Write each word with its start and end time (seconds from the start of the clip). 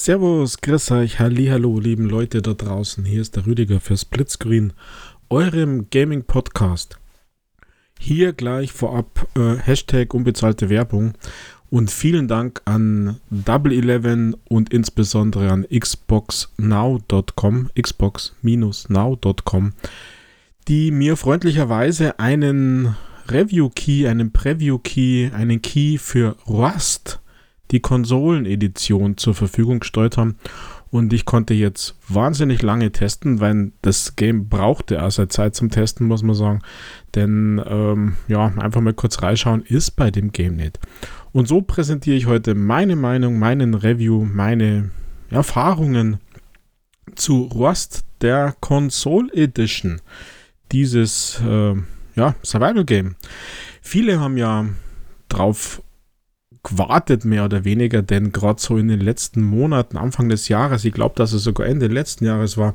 Servus, 0.00 0.60
grüß 0.60 0.92
euch, 0.92 1.18
hallo, 1.18 1.80
lieben 1.80 2.08
Leute 2.08 2.40
da 2.40 2.54
draußen. 2.54 3.04
Hier 3.04 3.20
ist 3.20 3.34
der 3.34 3.46
Rüdiger 3.46 3.80
für 3.80 3.96
Splitscreen, 3.96 4.72
eurem 5.28 5.90
Gaming-Podcast. 5.90 7.00
Hier 7.98 8.32
gleich 8.32 8.72
vorab 8.72 9.26
äh, 9.36 9.56
Hashtag 9.56 10.14
unbezahlte 10.14 10.70
Werbung 10.70 11.14
und 11.68 11.90
vielen 11.90 12.28
Dank 12.28 12.62
an 12.64 13.18
Double 13.30 13.72
Eleven 13.72 14.36
und 14.48 14.72
insbesondere 14.72 15.50
an 15.50 15.66
xboxnow.com, 15.68 17.70
xbox-now.com, 17.76 19.72
die 20.68 20.92
mir 20.92 21.16
freundlicherweise 21.16 22.20
einen 22.20 22.94
Review-Key, 23.28 24.06
einen 24.06 24.30
Preview-Key, 24.30 25.32
einen 25.34 25.60
Key 25.60 25.98
für 25.98 26.36
Rust 26.46 27.18
die 27.70 27.80
Konsolenedition 27.80 29.16
zur 29.16 29.34
Verfügung 29.34 29.80
gestellt 29.80 30.16
haben. 30.16 30.36
Und 30.90 31.12
ich 31.12 31.26
konnte 31.26 31.52
jetzt 31.52 31.96
wahnsinnig 32.08 32.62
lange 32.62 32.90
testen, 32.92 33.40
weil 33.40 33.72
das 33.82 34.16
Game 34.16 34.48
brauchte 34.48 35.02
also 35.02 35.26
Zeit 35.26 35.54
zum 35.54 35.70
Testen, 35.70 36.06
muss 36.06 36.22
man 36.22 36.34
sagen. 36.34 36.62
Denn 37.14 37.62
ähm, 37.66 38.16
ja, 38.26 38.46
einfach 38.56 38.80
mal 38.80 38.94
kurz 38.94 39.22
reinschauen 39.22 39.62
ist 39.62 39.92
bei 39.92 40.10
dem 40.10 40.32
Game 40.32 40.56
nicht. 40.56 40.78
Und 41.32 41.46
so 41.46 41.60
präsentiere 41.60 42.16
ich 42.16 42.26
heute 42.26 42.54
meine 42.54 42.96
Meinung, 42.96 43.38
meinen 43.38 43.74
Review, 43.74 44.24
meine 44.24 44.90
Erfahrungen 45.30 46.18
zu 47.14 47.42
Rust, 47.42 48.04
der 48.20 48.54
Console 48.60 49.32
Edition 49.34 50.00
dieses 50.72 51.40
äh, 51.46 51.74
ja, 52.14 52.34
Survival 52.42 52.84
Game. 52.84 53.14
Viele 53.82 54.20
haben 54.20 54.36
ja 54.36 54.66
drauf 55.28 55.82
gewartet, 56.68 57.24
mehr 57.24 57.44
oder 57.44 57.64
weniger, 57.64 58.02
denn 58.02 58.32
gerade 58.32 58.60
so 58.60 58.76
in 58.76 58.88
den 58.88 59.00
letzten 59.00 59.42
Monaten, 59.42 59.96
Anfang 59.96 60.28
des 60.28 60.48
Jahres, 60.48 60.84
ich 60.84 60.92
glaube, 60.92 61.14
dass 61.16 61.32
es 61.32 61.44
sogar 61.44 61.66
Ende 61.66 61.86
letzten 61.86 62.24
Jahres 62.24 62.56
war, 62.56 62.74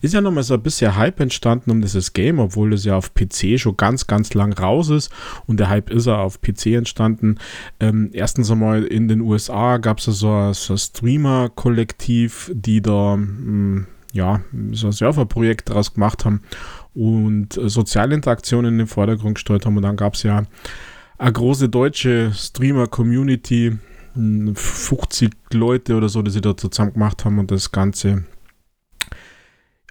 ist 0.00 0.14
ja 0.14 0.20
nochmal 0.20 0.42
so 0.42 0.54
ein 0.54 0.62
bisschen 0.62 0.96
Hype 0.96 1.20
entstanden 1.20 1.70
um 1.70 1.80
dieses 1.80 2.12
Game, 2.12 2.38
obwohl 2.38 2.72
es 2.72 2.84
ja 2.84 2.96
auf 2.96 3.14
PC 3.14 3.58
schon 3.58 3.76
ganz, 3.76 4.06
ganz 4.06 4.34
lang 4.34 4.52
raus 4.52 4.90
ist 4.90 5.10
und 5.46 5.60
der 5.60 5.68
Hype 5.68 5.90
ist 5.90 6.06
ja 6.06 6.18
auf 6.18 6.40
PC 6.40 6.66
entstanden. 6.66 7.38
Ähm, 7.80 8.10
erstens 8.12 8.50
einmal 8.50 8.84
in 8.84 9.08
den 9.08 9.20
USA 9.20 9.78
gab 9.78 9.98
es 9.98 10.04
so, 10.04 10.52
so 10.52 10.74
ein 10.74 10.78
Streamer-Kollektiv, 10.78 12.50
die 12.54 12.82
da 12.82 13.16
mh, 13.16 13.26
hm, 13.26 13.86
ja, 14.12 14.40
so 14.72 14.86
ein 14.86 14.92
Serverprojekt 14.92 15.70
daraus 15.70 15.92
gemacht 15.92 16.24
haben 16.24 16.42
und 16.94 17.56
äh, 17.56 17.68
soziale 17.68 18.14
Interaktionen 18.14 18.74
in 18.74 18.78
den 18.78 18.86
Vordergrund 18.86 19.34
gestellt 19.34 19.66
haben 19.66 19.76
und 19.76 19.82
dann 19.82 19.96
gab 19.96 20.14
es 20.14 20.22
ja 20.22 20.44
eine 21.18 21.32
große 21.32 21.68
deutsche 21.68 22.32
Streamer-Community, 22.34 23.78
50 24.14 25.32
Leute 25.52 25.96
oder 25.96 26.08
so, 26.08 26.22
die 26.22 26.30
sie 26.30 26.40
da 26.40 26.56
zusammen 26.56 26.92
gemacht 26.92 27.24
haben 27.24 27.38
und 27.38 27.50
das 27.50 27.72
Ganze 27.72 28.24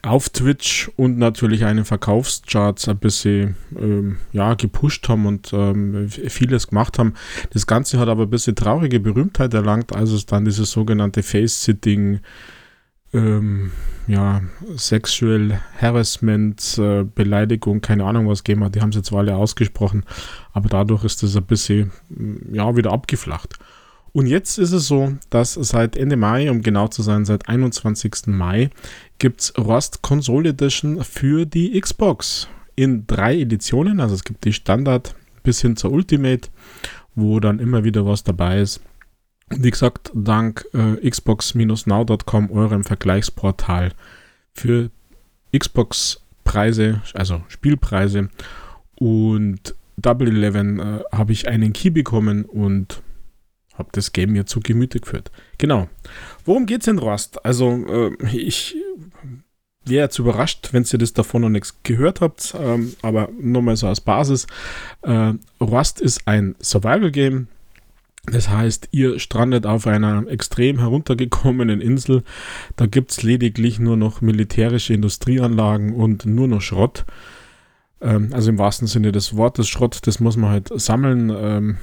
auf 0.03 0.29
Twitch 0.29 0.91
und 0.97 1.17
natürlich 1.17 1.63
einen 1.63 1.85
Verkaufscharts 1.85 2.89
ein 2.89 2.97
bisschen 2.97 3.55
ähm, 3.77 4.17
ja, 4.33 4.53
gepusht 4.53 5.07
haben 5.07 5.25
und 5.25 5.53
ähm, 5.53 6.09
vieles 6.09 6.67
gemacht 6.67 6.99
haben. 6.99 7.13
Das 7.51 7.67
Ganze 7.67 7.99
hat 7.99 8.09
aber 8.09 8.23
ein 8.23 8.29
bisschen 8.29 8.55
traurige 8.55 8.99
Berühmtheit 8.99 9.53
erlangt, 9.53 9.95
als 9.95 10.11
es 10.11 10.25
dann 10.25 10.43
dieses 10.43 10.71
sogenannte 10.71 11.23
Face-Sitting 11.23 12.19
ähm, 13.13 13.71
ja, 14.07 14.41
Sexual 14.75 15.61
Harassment, 15.79 16.77
äh, 16.77 17.03
Beleidigung, 17.03 17.81
keine 17.81 18.05
Ahnung 18.05 18.27
was 18.27 18.43
gegeben 18.43 18.63
hat. 18.63 18.75
Die 18.75 18.81
haben 18.81 18.91
sie 18.91 19.01
zwar 19.01 19.19
alle 19.19 19.35
ausgesprochen, 19.35 20.03
aber 20.51 20.69
dadurch 20.69 21.03
ist 21.03 21.23
das 21.23 21.35
ein 21.35 21.43
bisschen, 21.43 21.91
mm, 22.09 22.55
ja, 22.55 22.75
wieder 22.75 22.91
abgeflacht. 22.91 23.57
Und 24.11 24.27
jetzt 24.27 24.59
ist 24.59 24.73
es 24.73 24.87
so, 24.87 25.13
dass 25.31 25.53
seit 25.53 25.97
Ende 25.97 26.17
Mai, 26.17 26.51
um 26.51 26.61
genau 26.61 26.87
zu 26.87 27.01
sein, 27.01 27.25
seit 27.25 27.49
21. 27.49 28.27
Mai, 28.27 28.69
gibt 29.17 29.41
es 29.41 29.57
Rust 29.57 30.03
Console 30.03 30.49
Edition 30.49 31.03
für 31.03 31.45
die 31.45 31.79
Xbox 31.79 32.47
in 32.75 33.07
drei 33.07 33.39
Editionen. 33.39 33.99
Also 33.99 34.13
es 34.13 34.23
gibt 34.23 34.45
die 34.45 34.53
Standard 34.53 35.15
bis 35.41 35.61
hin 35.61 35.75
zur 35.75 35.91
Ultimate, 35.91 36.49
wo 37.15 37.39
dann 37.39 37.59
immer 37.59 37.83
wieder 37.83 38.05
was 38.05 38.23
dabei 38.23 38.61
ist. 38.61 38.81
Wie 39.59 39.71
gesagt, 39.71 40.11
dank 40.13 40.65
äh, 40.73 41.09
xbox-now.com, 41.09 42.51
eurem 42.51 42.83
Vergleichsportal 42.83 43.91
für 44.53 44.89
Xbox-Preise, 45.57 47.01
also 47.13 47.43
Spielpreise. 47.47 48.29
Und 48.95 49.75
Double 49.97 50.27
Eleven 50.27 50.79
äh, 50.79 50.99
habe 51.11 51.31
ich 51.31 51.47
einen 51.47 51.73
Key 51.73 51.89
bekommen 51.89 52.45
und 52.45 53.01
habe 53.75 53.89
das 53.91 54.11
Game 54.11 54.31
mir 54.31 54.45
zu 54.45 54.59
Gemüte 54.59 54.99
geführt. 54.99 55.31
Genau. 55.57 55.89
Worum 56.45 56.65
geht 56.65 56.81
es 56.81 56.87
in 56.87 56.99
Rust? 56.99 57.43
Also, 57.45 57.85
äh, 57.87 58.27
ich 58.35 58.75
wäre 59.85 60.05
jetzt 60.05 60.19
überrascht, 60.19 60.69
wenn 60.71 60.85
ihr 60.91 60.99
das 60.99 61.13
davon 61.13 61.41
noch 61.41 61.49
nichts 61.49 61.77
gehört 61.83 62.21
habt, 62.21 62.55
ähm, 62.57 62.93
aber 63.01 63.29
nur 63.39 63.61
mal 63.61 63.75
so 63.75 63.87
als 63.87 64.01
Basis. 64.01 64.47
Äh, 65.01 65.33
Rust 65.59 66.01
ist 66.01 66.27
ein 66.27 66.55
Survival-Game 66.61 67.47
das 68.25 68.49
heißt, 68.49 68.89
ihr 68.91 69.19
strandet 69.19 69.65
auf 69.65 69.85
einer 69.85 70.25
extrem 70.27 70.79
heruntergekommenen 70.79 71.81
Insel. 71.81 72.23
Da 72.77 72.85
gibt 72.85 73.11
es 73.11 73.21
lediglich 73.21 73.79
nur 73.79 73.97
noch 73.97 74.21
militärische 74.21 74.93
Industrieanlagen 74.93 75.93
und 75.93 76.25
nur 76.25 76.47
noch 76.47 76.61
Schrott. 76.61 77.05
Ähm, 77.99 78.29
also 78.31 78.49
im 78.49 78.57
wahrsten 78.57 78.87
Sinne 78.87 79.11
des 79.11 79.35
Wortes 79.35 79.67
Schrott, 79.67 79.99
das 80.07 80.21
muss 80.21 80.37
man 80.37 80.51
halt 80.51 80.69
sammeln 80.73 81.33
ähm, 81.35 81.77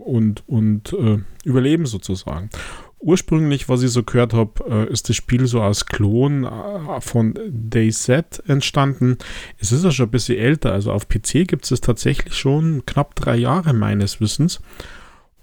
und, 0.00 0.42
und 0.48 0.92
äh, 0.94 1.18
überleben 1.44 1.86
sozusagen. 1.86 2.50
Ursprünglich, 2.98 3.68
was 3.68 3.84
ich 3.84 3.92
so 3.92 4.02
gehört 4.02 4.34
habe, 4.34 4.64
äh, 4.68 4.92
ist 4.92 5.08
das 5.08 5.14
Spiel 5.14 5.46
so 5.46 5.62
als 5.62 5.86
Klon 5.86 6.42
äh, 6.42 7.00
von 7.00 7.38
DayZ 7.48 8.42
entstanden. 8.48 9.16
Es 9.58 9.70
ist 9.70 9.84
ja 9.84 9.92
schon 9.92 10.06
ein 10.06 10.10
bisschen 10.10 10.38
älter, 10.38 10.72
also 10.72 10.90
auf 10.90 11.08
PC 11.08 11.46
gibt 11.46 11.70
es 11.70 11.80
tatsächlich 11.80 12.34
schon 12.34 12.84
knapp 12.84 13.14
drei 13.14 13.36
Jahre 13.36 13.74
meines 13.74 14.20
Wissens 14.20 14.60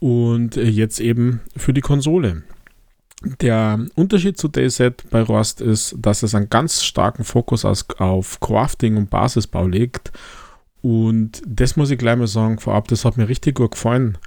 und 0.06 0.56
äh, 0.56 0.68
jetzt 0.68 1.00
eben 1.00 1.42
für 1.58 1.74
die 1.74 1.82
Konsole. 1.82 2.44
Der 3.42 3.84
Unterschied 3.96 4.38
zu 4.38 4.48
DayZ 4.48 5.10
bei 5.10 5.24
Rust 5.24 5.62
ist, 5.62 5.96
dass 5.98 6.22
es 6.22 6.36
einen 6.36 6.50
ganz 6.50 6.84
starken 6.84 7.24
Fokus 7.24 7.66
auf 7.66 8.40
Crafting 8.40 8.98
und 8.98 9.10
Basisbau 9.10 9.66
legt. 9.66 10.12
Und 10.84 11.42
das 11.48 11.76
muss 11.76 11.90
ich 11.90 11.98
gleich 11.98 12.18
mal 12.18 12.28
sagen, 12.28 12.60
vorab, 12.60 12.88
das 12.88 13.04
hat 13.04 13.18
mir 13.18 13.28
richtig 13.28 13.56
gut 13.56 13.72
gefallen. 13.72 14.20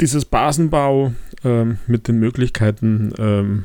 Dieses 0.00 0.24
Basenbau 0.24 1.12
ähm, 1.42 1.78
mit 1.88 2.06
den 2.06 2.20
Möglichkeiten, 2.20 3.14
ähm, 3.18 3.64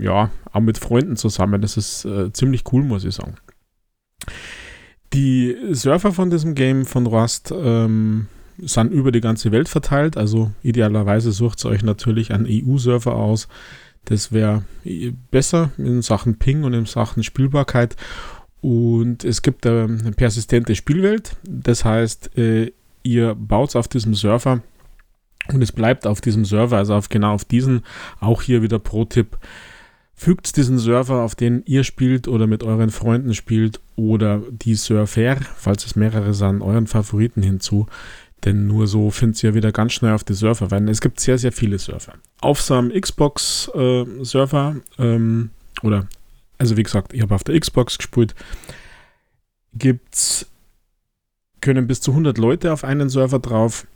ja, 0.00 0.30
auch 0.52 0.60
mit 0.60 0.78
Freunden 0.78 1.16
zusammen, 1.16 1.60
das 1.60 1.76
ist 1.76 2.06
äh, 2.06 2.32
ziemlich 2.32 2.62
cool, 2.72 2.82
muss 2.82 3.04
ich 3.04 3.14
sagen. 3.14 3.34
Die 5.12 5.54
Surfer 5.72 6.12
von 6.12 6.30
diesem 6.30 6.54
Game 6.54 6.86
von 6.86 7.06
Rust 7.06 7.52
ähm, 7.54 8.28
sind 8.58 8.92
über 8.92 9.12
die 9.12 9.20
ganze 9.20 9.52
Welt 9.52 9.68
verteilt. 9.68 10.16
Also 10.16 10.50
idealerweise 10.62 11.32
sucht 11.32 11.64
ihr 11.64 11.70
euch 11.70 11.82
natürlich 11.82 12.32
einen 12.32 12.46
EU-Server 12.48 13.14
aus. 13.14 13.48
Das 14.04 14.32
wäre 14.32 14.64
besser 15.30 15.70
in 15.78 16.02
Sachen 16.02 16.38
Ping 16.38 16.64
und 16.64 16.74
in 16.74 16.86
Sachen 16.86 17.22
Spielbarkeit. 17.22 17.96
Und 18.60 19.24
es 19.24 19.42
gibt 19.42 19.66
eine 19.66 20.12
persistente 20.16 20.74
Spielwelt. 20.74 21.36
Das 21.42 21.84
heißt, 21.84 22.36
äh, 22.38 22.72
ihr 23.02 23.34
baut 23.34 23.76
auf 23.76 23.88
diesem 23.88 24.14
Server 24.14 24.62
und 25.52 25.62
es 25.62 25.72
bleibt 25.72 26.06
auf 26.06 26.20
diesem 26.20 26.44
Server, 26.44 26.78
also 26.78 26.94
auf 26.94 27.08
genau 27.08 27.34
auf 27.34 27.44
diesen. 27.44 27.82
Auch 28.20 28.42
hier 28.42 28.62
wieder 28.62 28.78
Pro-Tipp. 28.78 29.38
Fügt 30.16 30.56
diesen 30.56 30.78
Server, 30.78 31.22
auf 31.22 31.34
den 31.34 31.62
ihr 31.66 31.84
spielt 31.84 32.28
oder 32.28 32.46
mit 32.46 32.62
euren 32.62 32.90
Freunden 32.90 33.34
spielt 33.34 33.80
oder 33.96 34.40
die 34.50 34.76
Surfer, 34.76 35.36
falls 35.56 35.84
es 35.84 35.96
mehrere 35.96 36.34
sind, 36.34 36.62
euren 36.62 36.86
Favoriten 36.86 37.42
hinzu. 37.42 37.86
Denn 38.44 38.66
nur 38.66 38.86
so 38.86 39.10
findet 39.10 39.42
ihr 39.42 39.54
wieder 39.54 39.72
ganz 39.72 39.94
schnell 39.94 40.12
auf 40.12 40.24
die 40.24 40.34
Surfer, 40.34 40.70
weil 40.70 40.86
es 40.88 41.00
gibt 41.00 41.18
sehr, 41.18 41.38
sehr 41.38 41.52
viele 41.52 41.78
Surfer. 41.78 42.14
Auf 42.40 42.60
so 42.60 42.74
einem 42.74 42.92
Xbox-Surfer, 42.92 44.76
äh, 44.98 45.02
ähm, 45.02 45.50
oder, 45.82 46.06
also 46.58 46.76
wie 46.76 46.82
gesagt, 46.82 47.14
ich 47.14 47.22
habe 47.22 47.34
auf 47.34 47.44
der 47.44 47.58
Xbox 47.58 47.96
gespielt, 47.96 48.34
gibt's, 49.72 50.46
können 51.60 51.86
bis 51.86 52.02
zu 52.02 52.10
100 52.10 52.36
Leute 52.36 52.72
auf 52.72 52.84
einen 52.84 53.08
Server 53.08 53.38
drauf. 53.38 53.86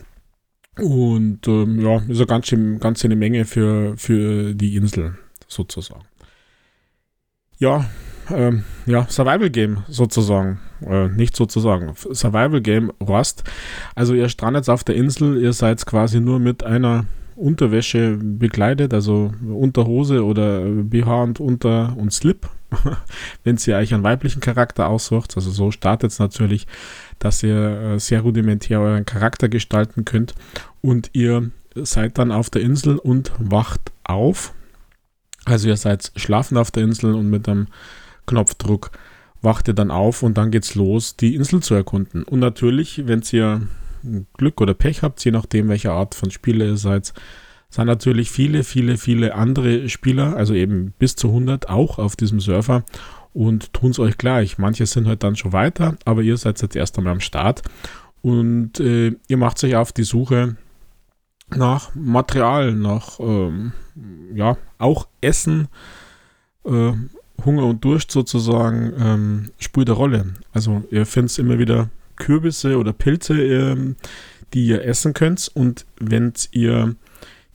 Und 0.79 1.47
ähm, 1.47 1.81
ja, 1.81 1.97
ist 2.09 2.19
eine 2.19 2.27
ganz, 2.27 2.55
ganz 2.81 3.05
eine 3.05 3.17
Menge 3.17 3.45
für, 3.45 3.97
für 3.99 4.55
die 4.55 4.77
Insel 4.77 5.19
sozusagen. 5.47 6.05
Ja, 7.58 7.84
ähm, 8.31 8.64
ja, 8.87 9.06
Survival 9.08 9.50
Game 9.50 9.84
sozusagen. 9.88 10.60
Äh, 10.87 11.08
nicht 11.08 11.37
sozusagen. 11.37 11.93
Survival 11.94 12.60
Game 12.60 12.93
Rust. 13.00 13.44
Also 13.94 14.14
ihr 14.14 14.28
strandet 14.28 14.69
auf 14.69 14.84
der 14.84 14.94
Insel, 14.94 15.40
ihr 15.40 15.52
seid 15.52 15.84
quasi 15.87 16.20
nur 16.20 16.38
mit 16.38 16.62
einer 16.62 17.06
Unterwäsche 17.34 18.19
bekleidet, 18.20 18.93
also 18.93 19.32
Unterhose 19.49 20.25
oder 20.25 20.60
BH 20.60 21.22
und 21.22 21.40
Unter 21.40 21.94
und 21.96 22.12
Slip, 22.12 22.49
wenn 23.44 23.58
ihr 23.64 23.76
euch 23.76 23.94
einen 23.94 24.02
weiblichen 24.02 24.40
Charakter 24.40 24.88
aussucht. 24.88 25.37
Also 25.37 25.50
so 25.50 25.70
startet 25.70 26.11
es 26.11 26.19
natürlich, 26.19 26.66
dass 27.19 27.43
ihr 27.43 27.94
äh, 27.94 28.00
sehr 28.00 28.22
rudimentär 28.22 28.81
euren 28.81 29.04
Charakter 29.06 29.49
gestalten 29.49 30.04
könnt 30.04 30.34
und 30.81 31.11
ihr 31.12 31.50
seid 31.75 32.19
dann 32.19 32.32
auf 32.32 32.50
der 32.50 32.62
Insel 32.62 32.99
und 32.99 33.32
wacht 33.38 33.93
auf 34.02 34.52
Also 35.49 35.69
ihr 35.69 35.77
seid 35.77 36.12
schlafen 36.17 36.56
auf 36.56 36.71
der 36.71 36.83
Insel 36.83 37.15
und 37.15 37.31
mit 37.31 37.49
einem 37.49 37.69
Knopfdruck 38.27 38.91
wacht 39.41 39.69
ihr 39.69 39.75
dann 39.75 39.91
auf 39.91 40.23
und 40.23 40.37
dann 40.37 40.50
geht's 40.50 40.75
los, 40.75 41.17
die 41.17 41.35
Insel 41.35 41.62
zu 41.62 41.75
erkunden. 41.75 42.23
Und 42.25 42.41
natürlich, 42.41 43.06
wenn 43.06 43.23
ihr 43.33 43.62
Glück 44.37 44.61
oder 44.61 44.75
Pech 44.75 45.03
habt, 45.03 45.25
je 45.25 45.31
nachdem, 45.31 45.69
welche 45.69 45.93
Art 45.93 46.15
von 46.15 46.31
Spieler 46.31 46.67
ihr 46.67 46.77
seid, 46.77 47.15
sind 47.71 47.87
natürlich 47.87 48.31
viele, 48.31 48.65
viele, 48.65 48.97
viele 48.97 49.35
andere 49.35 49.89
Spieler, 49.89 50.37
also 50.37 50.55
eben 50.55 50.93
bis 50.99 51.17
zu 51.17 51.29
100 51.29 51.69
auch 51.69 51.99
auf 51.99 52.17
diesem 52.17 52.41
Server 52.41 52.85
und 53.33 53.73
tun 53.73 53.91
es 53.91 53.99
euch 53.99 54.19
gleich. 54.19 54.59
Manche 54.59 54.87
sind 54.87 55.06
halt 55.06 55.23
dann 55.23 55.37
schon 55.37 55.53
weiter, 55.53 55.97
aber 56.05 56.23
ihr 56.23 56.37
seid 56.37 56.61
jetzt 56.61 56.77
erst 56.77 56.99
einmal 56.99 57.12
am 57.12 57.21
Start 57.21 57.62
und 58.23 58.81
äh, 58.81 59.15
ihr 59.29 59.37
macht 59.37 59.59
sich 59.59 59.77
auf 59.77 59.93
die 59.93 60.05
Suche 60.05 60.56
nach 61.55 61.95
Material, 61.95 62.73
nach 62.73 63.21
ähm, 63.21 63.73
ja 64.35 64.56
auch 64.79 65.09
Essen, 65.21 65.69
äh, 66.65 66.93
Hunger 67.45 67.65
und 67.65 67.85
Durst 67.85 68.11
sozusagen 68.11 68.93
ähm, 68.99 69.50
spielt 69.59 69.89
eine 69.89 69.97
Rolle. 69.97 70.35
Also 70.53 70.83
ihr 70.91 71.06
findet 71.06 71.39
immer 71.39 71.59
wieder 71.59 71.89
Kürbisse 72.17 72.79
oder 72.79 72.93
Pilze, 72.93 73.41
ähm, 73.41 73.97
die 74.55 74.67
ihr 74.67 74.85
essen 74.85 75.15
könnt 75.15 75.50
und 75.55 75.87
wenn 76.00 76.33
ihr 76.53 76.97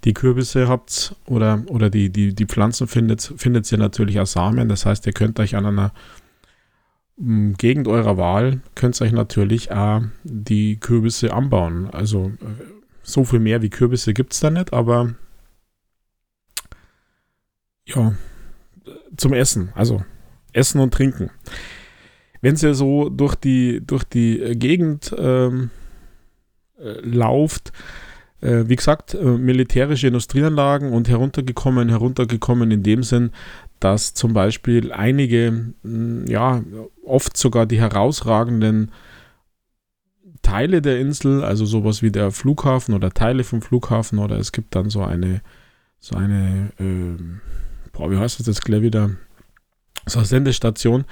die 0.04 0.14
Kürbisse 0.14 0.68
habt 0.68 1.16
oder, 1.26 1.64
oder 1.68 1.90
die, 1.90 2.10
die, 2.10 2.34
die 2.36 2.46
Pflanzen 2.46 2.88
findet, 2.88 3.34
findet 3.38 3.72
ihr 3.72 3.78
natürlich 3.78 4.20
auch 4.20 4.28
Samen. 4.28 4.68
Das 4.70 4.86
heißt, 4.86 5.06
ihr 5.06 5.14
könnt 5.14 5.40
euch 5.40 5.56
an 5.56 5.66
einer 5.66 5.94
hm, 7.18 7.56
Gegend 7.58 7.88
eurer 7.88 8.18
Wahl, 8.18 8.62
könnt 8.76 9.02
euch 9.02 9.12
natürlich 9.12 9.72
auch 9.72 10.02
die 10.24 10.78
Kürbisse 10.78 11.34
anbauen. 11.34 11.90
Also 11.92 12.32
äh, 12.42 12.73
so 13.04 13.24
viel 13.24 13.40
mehr 13.40 13.62
wie 13.62 13.70
Kürbisse 13.70 14.14
gibt 14.14 14.34
es 14.34 14.40
da 14.40 14.50
nicht, 14.50 14.74
aber 14.74 15.14
ja, 17.86 18.14
zum 19.18 19.34
Essen. 19.34 19.72
Also 19.76 20.04
Essen 20.54 20.80
und 20.80 20.94
Trinken. 20.94 21.30
Wenn 22.42 22.56
ihr 22.56 22.74
so 22.74 23.10
durch 23.10 23.36
die, 23.36 23.86
durch 23.86 24.04
die 24.04 24.56
Gegend 24.56 25.14
ähm, 25.18 25.70
äh, 26.78 27.00
lauft, 27.02 27.72
äh, 28.42 28.64
wie 28.68 28.76
gesagt, 28.76 29.14
äh, 29.14 29.24
militärische 29.24 30.08
Industrieanlagen 30.08 30.92
und 30.92 31.08
heruntergekommen, 31.08 31.90
heruntergekommen 31.90 32.72
in 32.72 32.84
dem 32.84 33.04
Sinn, 33.04 33.32
dass 33.80 34.14
zum 34.14 34.34
Beispiel 34.34 34.92
einige, 34.92 35.74
mh, 35.84 36.30
ja, 36.30 36.62
oft 37.06 37.38
sogar 37.38 37.66
die 37.66 37.80
herausragenden 37.80 38.92
Teile 40.44 40.82
der 40.82 41.00
Insel, 41.00 41.44
also 41.44 41.66
sowas 41.66 42.04
wie 42.04 42.12
der 42.12 42.30
Flughafen 42.30 42.94
oder 42.94 43.10
Teile 43.10 43.44
vom 43.44 43.64
Flughafen 43.64 44.20
oder 44.20 44.38
es 44.38 44.52
gibt 44.52 44.76
dann 44.76 44.92
so 44.92 45.02
eine, 45.02 45.42
so 46.00 46.16
eine, 46.16 46.70
äh, 46.80 47.18
boah, 47.92 48.12
wie 48.12 48.18
heißt 48.18 48.40
das 48.40 48.48
jetzt 48.48 48.64
gleich 48.64 48.84
wieder? 48.84 49.12
So 50.06 50.20
eine 50.20 50.28
Sendestation, 50.28 51.06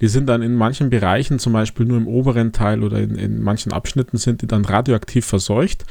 die 0.00 0.06
sind 0.06 0.26
dann 0.28 0.40
in 0.40 0.54
manchen 0.54 0.88
Bereichen, 0.88 1.40
zum 1.40 1.52
Beispiel 1.52 1.84
nur 1.84 1.96
im 1.96 2.06
oberen 2.06 2.52
Teil 2.52 2.84
oder 2.84 3.00
in, 3.00 3.16
in 3.16 3.42
manchen 3.42 3.72
Abschnitten, 3.72 4.18
sind 4.18 4.40
die 4.40 4.46
dann 4.46 4.64
radioaktiv 4.64 5.26
verseucht. 5.26 5.84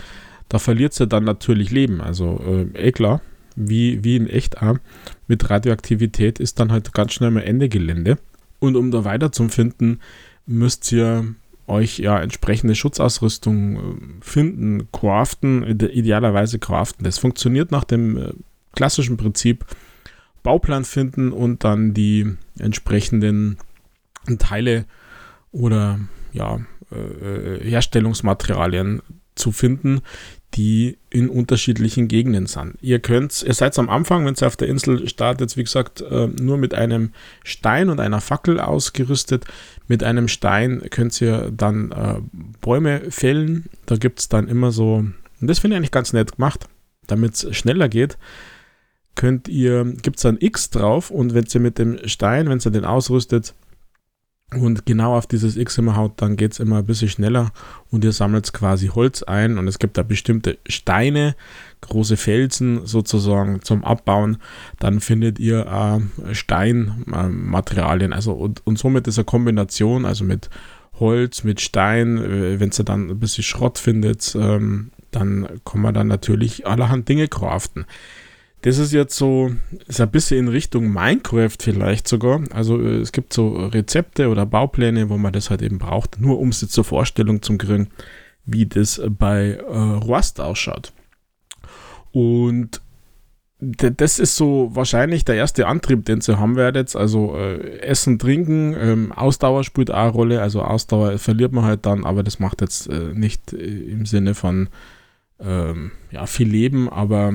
Da 0.48 0.58
verliert 0.58 0.94
sie 0.94 1.06
dann 1.06 1.26
natürlich 1.26 1.72
Leben. 1.72 2.00
Also 2.00 2.40
äh, 2.74 2.88
eh 2.88 2.92
klar, 2.94 3.20
wie, 3.58 4.04
wie 4.06 4.16
in 4.16 4.28
echt 4.28 4.62
auch. 4.62 4.78
Mit 5.28 5.50
Radioaktivität 5.50 6.40
ist 6.40 6.60
dann 6.60 6.72
halt 6.72 6.94
ganz 6.94 7.14
schnell 7.14 7.32
mal 7.32 7.44
Ende 7.44 7.68
Gelände. 7.68 8.18
Und 8.60 8.78
um 8.78 8.90
da 8.90 9.04
weiter 9.04 9.34
zu 9.34 9.50
finden, 9.50 10.00
müsst 10.46 10.92
ihr 10.94 11.36
euch 11.68 12.00
ja 12.00 12.20
entsprechende 12.20 12.76
Schutzausrüstung 12.76 13.76
äh, 13.78 13.82
finden, 14.22 14.92
craften, 14.92 15.64
idealerweise 15.64 16.60
craften. 16.60 17.04
Das 17.04 17.18
funktioniert 17.18 17.72
nach 17.72 17.84
dem 17.84 18.18
äh, 18.18 18.34
klassischen 18.74 19.18
Prinzip 19.18 19.66
Bauplan 20.44 20.86
finden 20.86 21.32
und 21.32 21.64
dann 21.64 21.94
die 21.94 22.36
entsprechenden 22.60 23.58
Teile 24.38 24.86
oder 25.52 26.00
ja, 26.34 26.60
äh, 26.92 27.64
Herstellungsmaterialien 27.64 29.02
zu 29.34 29.52
finden, 29.52 30.02
die 30.56 30.98
in 31.10 31.30
unterschiedlichen 31.30 32.08
Gegenden 32.08 32.48
sind. 32.48 32.76
Ihr 32.82 33.00
könnt, 33.00 33.44
ihr 33.44 33.54
seid 33.54 33.78
am 33.78 33.90
Anfang, 33.90 34.26
wenn 34.26 34.36
ihr 34.36 34.48
auf 34.48 34.56
der 34.56 34.70
Insel 34.70 35.08
startet, 35.10 35.58
wie 35.58 35.64
gesagt, 35.64 36.02
äh, 36.02 36.28
nur 36.28 36.58
mit 36.58 36.74
einem 36.74 37.12
Stein 37.44 37.90
und 37.90 38.00
einer 38.00 38.22
Fackel 38.22 38.60
ausgerüstet. 38.60 39.46
Mit 39.88 40.04
einem 40.04 40.28
Stein 40.28 40.84
könnt 40.90 41.20
ihr 41.22 41.52
dann 41.52 41.92
äh, 41.92 42.22
Bäume 42.62 43.12
fällen. 43.12 43.66
Da 43.86 43.98
gibt 43.98 44.20
es 44.20 44.30
dann 44.30 44.48
immer 44.48 44.72
so, 44.72 45.06
und 45.42 45.48
das 45.48 45.60
finde 45.60 45.76
ich 45.76 45.78
eigentlich 45.80 45.92
ganz 45.92 46.14
nett 46.14 46.38
gemacht, 46.38 46.68
damit 47.08 47.34
es 47.34 47.56
schneller 47.56 47.90
geht 47.90 48.18
könnt 49.16 49.48
ihr, 49.48 49.86
gibt 50.02 50.18
es 50.18 50.26
ein 50.26 50.38
X 50.40 50.70
drauf 50.70 51.10
und 51.10 51.34
wenn 51.34 51.46
ihr 51.54 51.62
mit 51.62 51.80
dem 51.80 52.06
Stein, 52.08 52.50
wenn 52.50 52.60
ihr 52.60 52.72
den 52.72 52.86
ausrüstet, 52.86 53.54
und 54.62 54.86
genau 54.86 55.16
auf 55.16 55.28
dieses 55.28 55.58
X 55.58 55.78
immer 55.78 55.96
haut, 55.96 56.14
dann 56.18 56.38
geht 56.38 56.54
es 56.54 56.60
immer 56.60 56.78
ein 56.80 56.86
bisschen 56.86 57.10
schneller 57.10 57.52
und 57.92 58.04
ihr 58.04 58.12
sammelt 58.12 58.52
quasi 58.54 58.88
Holz 58.88 59.24
ein 59.24 59.58
und 59.58 59.68
es 59.68 59.80
gibt 59.80 59.98
da 59.98 60.04
bestimmte 60.04 60.58
Steine, 60.68 61.36
große 61.82 62.18
Felsen 62.18 62.86
sozusagen 62.86 63.62
zum 63.62 63.84
Abbauen. 63.84 64.38
Dann 64.80 65.00
findet 65.00 65.40
ihr 65.40 65.66
äh, 65.66 66.34
Steinmaterialien. 66.34 68.14
also 68.14 68.34
und, 68.34 68.66
und 68.66 68.78
somit 68.80 69.08
ist 69.08 69.18
eine 69.18 69.26
Kombination, 69.26 70.06
also 70.06 70.24
mit 70.24 70.50
Holz, 71.00 71.44
mit 71.44 71.62
Stein, 71.62 72.18
äh, 72.18 72.60
wenn 72.60 72.72
ihr 72.78 72.86
dann 72.86 73.10
ein 73.10 73.20
bisschen 73.20 73.44
Schrott 73.44 73.78
findet, 73.78 74.36
ähm, 74.36 74.92
dann 75.12 75.48
kann 75.64 75.82
man 75.82 75.94
dann 75.94 76.08
natürlich 76.08 76.68
allerhand 76.68 77.08
Dinge 77.08 77.28
craften. 77.28 77.86
Das 78.62 78.80
ist 78.80 78.94
jetzt 78.94 79.16
so, 79.16 79.52
ist 79.88 80.02
ein 80.02 80.10
bisschen 80.10 80.40
in 80.40 80.48
Richtung 80.48 80.92
Minecraft 80.92 81.56
vielleicht 81.60 82.08
sogar. 82.08 82.44
Also 82.52 82.82
äh, 82.82 82.98
es 82.98 83.12
gibt 83.12 83.34
so 83.34 83.56
Rezepte 83.68 84.30
oder 84.30 84.46
Baupläne, 84.46 85.10
wo 85.10 85.18
man 85.18 85.34
das 85.34 85.50
halt 85.50 85.62
eben 85.62 85.78
braucht, 85.78 86.20
nur 86.20 86.40
um 86.40 86.50
es 86.50 86.68
zur 86.68 86.84
Vorstellung 86.84 87.42
zu 87.42 87.58
kriegen, 87.58 87.90
wie 88.46 88.66
das 88.66 89.02
bei 89.08 89.52
äh, 89.52 89.78
Rust 89.78 90.40
ausschaut. 90.40 90.94
Und 92.12 92.82
das 93.60 94.20
ist 94.20 94.36
so 94.36 94.70
wahrscheinlich 94.74 95.26
der 95.26 95.36
erste 95.36 95.68
Antrieb, 95.68 96.06
den 96.06 96.22
ihr 96.28 96.40
haben 96.40 96.56
werdet. 96.56 96.96
Also 96.96 97.36
äh, 97.38 97.80
Essen, 97.80 98.20
Trinken, 98.20 98.76
ähm, 98.78 99.12
Ausdauer 99.12 99.64
spielt 99.64 99.92
auch 99.92 99.98
eine 99.98 100.12
Rolle. 100.12 100.42
Also 100.42 100.62
Ausdauer 100.62 101.18
verliert 101.18 101.54
man 101.54 101.64
halt 101.64 101.86
dann, 101.86 102.06
aber 102.06 102.24
das 102.24 102.40
macht 102.40 102.62
jetzt 102.62 102.88
äh, 102.88 103.14
nicht 103.14 103.54
äh, 103.54 103.58
im 103.58 104.06
Sinne 104.06 104.34
von 104.34 104.70
ähm, 105.40 105.92
ja, 106.12 106.26
viel 106.26 106.50
Leben, 106.50 106.90
aber 106.90 107.34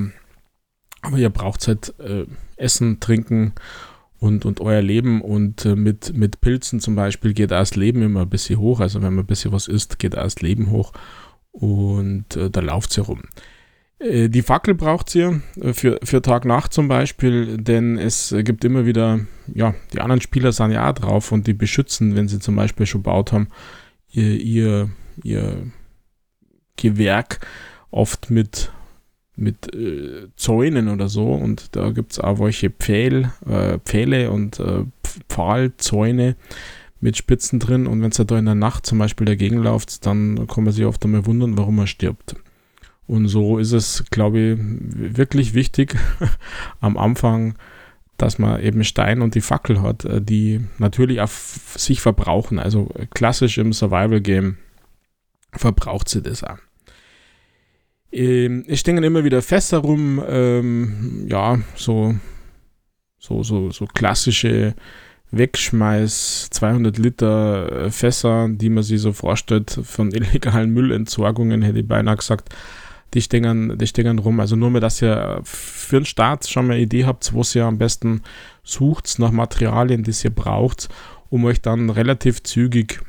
aber 1.01 1.17
ihr 1.17 1.29
braucht 1.29 1.67
halt 1.67 1.93
äh, 1.99 2.25
Essen, 2.57 2.99
Trinken 2.99 3.53
und, 4.19 4.45
und 4.45 4.61
euer 4.61 4.81
Leben. 4.81 5.21
Und 5.21 5.65
äh, 5.65 5.75
mit, 5.75 6.15
mit 6.15 6.41
Pilzen 6.41 6.79
zum 6.79 6.95
Beispiel 6.95 7.33
geht 7.33 7.51
das 7.51 7.75
Leben 7.75 8.01
immer 8.01 8.21
ein 8.21 8.29
bisschen 8.29 8.59
hoch. 8.59 8.79
Also 8.79 9.01
wenn 9.01 9.13
man 9.15 9.23
ein 9.23 9.27
bisschen 9.27 9.51
was 9.51 9.67
isst, 9.67 9.99
geht 9.99 10.13
das 10.13 10.41
Leben 10.41 10.69
hoch. 10.69 10.93
Und 11.51 12.35
äh, 12.35 12.49
da 12.49 12.61
lauft 12.61 12.93
sie 12.93 13.01
rum. 13.01 13.23
Äh, 14.01 14.29
die 14.29 14.41
Fackel 14.41 14.75
braucht 14.75 15.13
ihr 15.15 15.41
äh, 15.59 15.73
für, 15.73 15.99
für 16.03 16.21
Tag-Nacht 16.21 16.73
zum 16.73 16.87
Beispiel, 16.87 17.57
denn 17.57 17.97
es 17.97 18.33
gibt 18.39 18.63
immer 18.63 18.85
wieder, 18.85 19.21
ja, 19.53 19.73
die 19.93 19.99
anderen 19.99 20.21
Spieler 20.21 20.51
sind 20.51 20.71
ja 20.71 20.89
auch 20.89 20.93
drauf 20.93 21.31
und 21.31 21.47
die 21.47 21.53
beschützen, 21.53 22.15
wenn 22.15 22.27
sie 22.27 22.39
zum 22.39 22.55
Beispiel 22.55 22.85
schon 22.85 23.03
baut 23.03 23.31
haben, 23.31 23.47
ihr, 24.09 24.39
ihr, 24.39 24.89
ihr 25.23 25.71
Gewerk 26.77 27.45
oft 27.91 28.29
mit 28.31 28.71
mit 29.41 29.73
äh, 29.75 30.27
Zäunen 30.35 30.87
oder 30.87 31.09
so 31.09 31.33
und 31.33 31.75
da 31.75 31.89
gibt 31.89 32.13
es 32.13 32.19
auch 32.19 32.39
welche 32.39 32.69
Pfähl, 32.69 33.31
äh, 33.45 33.79
Pfähle 33.79 34.31
und 34.31 34.59
äh, 34.59 34.85
Pfahlzäune 35.29 36.35
mit 36.99 37.17
Spitzen 37.17 37.59
drin 37.59 37.87
und 37.87 38.01
wenn 38.01 38.11
es 38.11 38.17
da 38.17 38.37
in 38.37 38.45
der 38.45 38.55
Nacht 38.55 38.85
zum 38.85 38.99
Beispiel 38.99 39.25
dagegen 39.25 39.57
läuft, 39.57 40.05
dann 40.05 40.47
kann 40.47 40.63
man 40.63 40.73
sich 40.73 40.85
oft 40.85 41.03
einmal 41.03 41.25
wundern, 41.25 41.57
warum 41.57 41.79
er 41.79 41.87
stirbt. 41.87 42.35
Und 43.07 43.27
so 43.27 43.57
ist 43.57 43.71
es, 43.71 44.05
glaube 44.11 44.39
ich, 44.39 44.59
wirklich 45.17 45.53
wichtig 45.53 45.97
am 46.79 46.97
Anfang, 46.97 47.55
dass 48.17 48.37
man 48.37 48.61
eben 48.61 48.83
Stein 48.83 49.21
und 49.21 49.33
die 49.33 49.41
Fackel 49.41 49.81
hat, 49.81 50.05
äh, 50.05 50.21
die 50.21 50.61
natürlich 50.77 51.19
auf 51.19 51.59
sich 51.75 51.99
verbrauchen. 51.99 52.59
Also 52.59 52.89
klassisch 53.13 53.57
im 53.57 53.73
Survival-Game 53.73 54.57
verbraucht 55.51 56.07
sie 56.07 56.21
das 56.21 56.43
auch. 56.43 56.59
Ähm, 58.11 58.65
es 58.67 58.79
stehen 58.79 59.01
immer 59.03 59.23
wieder 59.23 59.41
Fässer 59.41 59.79
rum, 59.79 60.21
ähm, 60.27 61.25
ja, 61.29 61.59
so, 61.75 62.15
so, 63.17 63.43
so, 63.43 63.71
so 63.71 63.85
klassische 63.85 64.75
Wegschmeiß 65.31 66.49
200 66.51 66.97
Liter 66.97 67.85
äh, 67.85 67.91
Fässer, 67.91 68.49
die 68.49 68.69
man 68.69 68.83
sich 68.83 68.99
so 68.99 69.13
vorstellt 69.13 69.79
von 69.83 70.11
illegalen 70.13 70.71
Müllentsorgungen, 70.71 71.61
hätte 71.61 71.79
ich 71.79 71.87
beinahe 71.87 72.17
gesagt. 72.17 72.49
Die 73.13 73.21
stehen, 73.21 73.77
die 73.77 73.87
stehen 73.87 74.19
rum. 74.19 74.39
Also 74.39 74.55
nur 74.55 74.69
mehr, 74.69 74.79
dass 74.79 75.01
ihr 75.01 75.41
für 75.43 75.99
den 75.99 76.05
Start 76.05 76.47
schon 76.47 76.67
mal 76.67 76.73
eine 76.73 76.83
Idee 76.83 77.05
habt, 77.05 77.33
wo 77.33 77.43
ihr 77.53 77.65
am 77.65 77.77
besten 77.77 78.21
sucht 78.63 79.19
nach 79.19 79.31
Materialien, 79.31 80.03
die 80.03 80.13
ihr 80.23 80.29
braucht, 80.29 80.87
um 81.29 81.43
euch 81.43 81.61
dann 81.61 81.89
relativ 81.89 82.41
zügig 82.43 83.01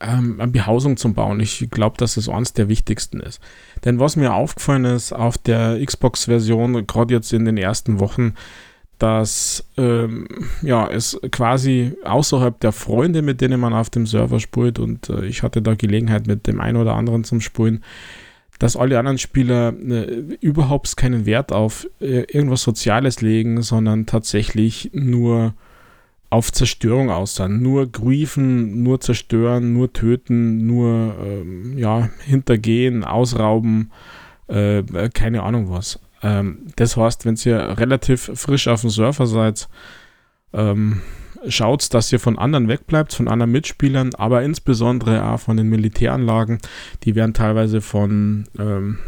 ähm, 0.00 0.40
Behausung 0.52 0.96
zu 0.96 1.12
bauen. 1.12 1.40
Ich 1.40 1.68
glaube, 1.70 1.96
dass 1.98 2.14
das 2.14 2.28
eines 2.28 2.52
der 2.52 2.68
wichtigsten 2.68 3.20
ist. 3.20 3.40
Denn 3.84 3.98
was 3.98 4.16
mir 4.16 4.34
aufgefallen 4.34 4.84
ist 4.84 5.12
auf 5.12 5.38
der 5.38 5.84
Xbox-Version, 5.84 6.86
gerade 6.86 7.14
jetzt 7.14 7.32
in 7.32 7.44
den 7.44 7.56
ersten 7.56 7.98
Wochen, 8.00 8.34
dass 8.98 9.64
ähm, 9.76 10.26
ja, 10.62 10.88
es 10.88 11.20
quasi 11.30 11.92
außerhalb 12.04 12.58
der 12.60 12.72
Freunde, 12.72 13.22
mit 13.22 13.40
denen 13.40 13.60
man 13.60 13.74
auf 13.74 13.90
dem 13.90 14.06
Server 14.06 14.40
spielt, 14.40 14.78
und 14.78 15.10
äh, 15.10 15.26
ich 15.26 15.42
hatte 15.42 15.60
da 15.60 15.74
Gelegenheit 15.74 16.26
mit 16.26 16.46
dem 16.46 16.60
einen 16.60 16.78
oder 16.78 16.94
anderen 16.94 17.24
zum 17.24 17.40
Spielen, 17.40 17.84
dass 18.58 18.76
alle 18.76 18.98
anderen 18.98 19.18
Spieler 19.18 19.74
äh, 19.78 20.36
überhaupt 20.40 20.96
keinen 20.96 21.26
Wert 21.26 21.52
auf 21.52 21.86
äh, 22.00 22.22
irgendwas 22.22 22.62
Soziales 22.62 23.20
legen, 23.20 23.60
sondern 23.60 24.06
tatsächlich 24.06 24.90
nur 24.94 25.52
auf 26.36 26.52
Zerstörung 26.52 27.10
aussehen. 27.10 27.62
Nur 27.62 27.90
griefen, 27.90 28.82
nur 28.82 29.00
zerstören, 29.00 29.72
nur 29.72 29.94
töten, 29.94 30.66
nur 30.66 31.14
ähm, 31.24 31.78
ja, 31.78 32.10
hintergehen, 32.24 33.04
ausrauben, 33.04 33.90
äh, 34.48 34.82
keine 35.14 35.44
Ahnung 35.44 35.70
was. 35.70 35.98
Ähm, 36.22 36.66
das 36.76 36.98
heißt, 36.98 37.24
wenn 37.24 37.38
ihr 37.46 37.78
relativ 37.78 38.30
frisch 38.34 38.68
auf 38.68 38.82
dem 38.82 38.90
Surfer 38.90 39.26
seid, 39.26 39.66
ähm, 40.52 41.00
schaut, 41.48 41.94
dass 41.94 42.12
ihr 42.12 42.20
von 42.20 42.38
anderen 42.38 42.68
wegbleibt, 42.68 43.14
von 43.14 43.28
anderen 43.28 43.52
Mitspielern, 43.52 44.14
aber 44.14 44.42
insbesondere 44.42 45.26
auch 45.26 45.40
von 45.40 45.56
den 45.56 45.70
Militäranlagen. 45.70 46.58
Die 47.04 47.14
werden 47.14 47.32
teilweise 47.32 47.80
von 47.80 48.44
ähm, 48.58 48.98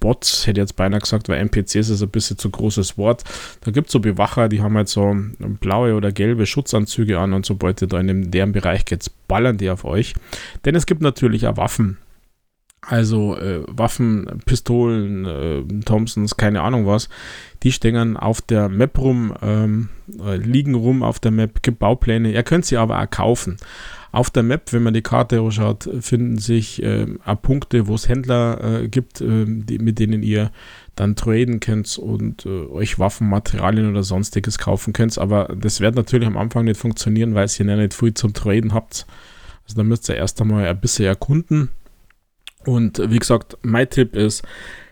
Bots, 0.00 0.46
hätte 0.46 0.60
jetzt 0.60 0.76
beinahe 0.76 1.00
gesagt, 1.00 1.28
weil 1.28 1.38
NPCs 1.38 1.90
ist 1.90 2.02
ein 2.02 2.08
bisschen 2.08 2.38
zu 2.38 2.50
großes 2.50 2.98
Wort. 2.98 3.24
Da 3.62 3.70
gibt 3.70 3.88
es 3.88 3.92
so 3.92 4.00
Bewacher, 4.00 4.48
die 4.48 4.62
haben 4.62 4.76
halt 4.76 4.88
so 4.88 5.14
blaue 5.60 5.94
oder 5.94 6.12
gelbe 6.12 6.46
Schutzanzüge 6.46 7.18
an 7.18 7.32
und 7.32 7.46
sobald 7.46 7.82
ihr 7.82 7.88
da 7.88 8.00
in 8.00 8.30
deren 8.30 8.52
Bereich 8.52 8.84
geht, 8.84 9.10
ballern 9.28 9.58
die 9.58 9.70
auf 9.70 9.84
euch. 9.84 10.14
Denn 10.64 10.74
es 10.74 10.86
gibt 10.86 11.02
natürlich 11.02 11.46
auch 11.46 11.56
Waffen. 11.56 11.98
Also 12.88 13.36
äh, 13.36 13.64
Waffen, 13.66 14.40
Pistolen, 14.44 15.24
äh, 15.24 15.82
Thompsons, 15.84 16.36
keine 16.36 16.62
Ahnung 16.62 16.86
was. 16.86 17.08
Die 17.64 17.72
stehen 17.72 18.16
auf 18.16 18.40
der 18.40 18.68
Map 18.68 18.98
rum, 18.98 19.34
ähm, 19.42 19.88
äh, 20.24 20.36
liegen 20.36 20.74
rum 20.74 21.02
auf 21.02 21.18
der 21.18 21.32
Map, 21.32 21.62
gibt 21.62 21.80
Baupläne. 21.80 22.30
Ihr 22.30 22.42
könnt 22.44 22.64
sie 22.64 22.76
aber 22.76 23.00
auch 23.00 23.10
kaufen. 23.10 23.56
Auf 24.16 24.30
der 24.30 24.42
Map, 24.42 24.72
wenn 24.72 24.82
man 24.82 24.94
die 24.94 25.02
Karte 25.02 25.40
anschaut, 25.40 25.90
finden 26.00 26.38
sich 26.38 26.82
äh, 26.82 27.06
auch 27.26 27.42
Punkte, 27.42 27.86
wo 27.86 27.96
es 27.96 28.08
Händler 28.08 28.80
äh, 28.84 28.88
gibt, 28.88 29.20
äh, 29.20 29.44
die, 29.46 29.78
mit 29.78 29.98
denen 29.98 30.22
ihr 30.22 30.52
dann 30.94 31.16
traden 31.16 31.60
könnt 31.60 31.98
und 31.98 32.46
äh, 32.46 32.48
euch 32.48 32.98
Waffen, 32.98 33.28
Materialien 33.28 33.90
oder 33.90 34.02
sonstiges 34.02 34.56
kaufen 34.56 34.94
könnt. 34.94 35.18
Aber 35.18 35.54
das 35.54 35.82
wird 35.82 35.96
natürlich 35.96 36.26
am 36.26 36.38
Anfang 36.38 36.64
nicht 36.64 36.80
funktionieren, 36.80 37.34
weil 37.34 37.46
ihr 37.58 37.76
nicht 37.76 37.92
viel 37.92 38.14
zum 38.14 38.32
Traden 38.32 38.72
habt. 38.72 39.04
Also 39.64 39.76
da 39.76 39.82
müsst 39.82 40.08
ihr 40.08 40.14
erst 40.14 40.40
einmal 40.40 40.66
ein 40.66 40.80
bisschen 40.80 41.04
erkunden. 41.04 41.68
Und 42.64 42.98
wie 43.10 43.18
gesagt, 43.18 43.58
mein 43.60 43.90
Tipp 43.90 44.16
ist, 44.16 44.42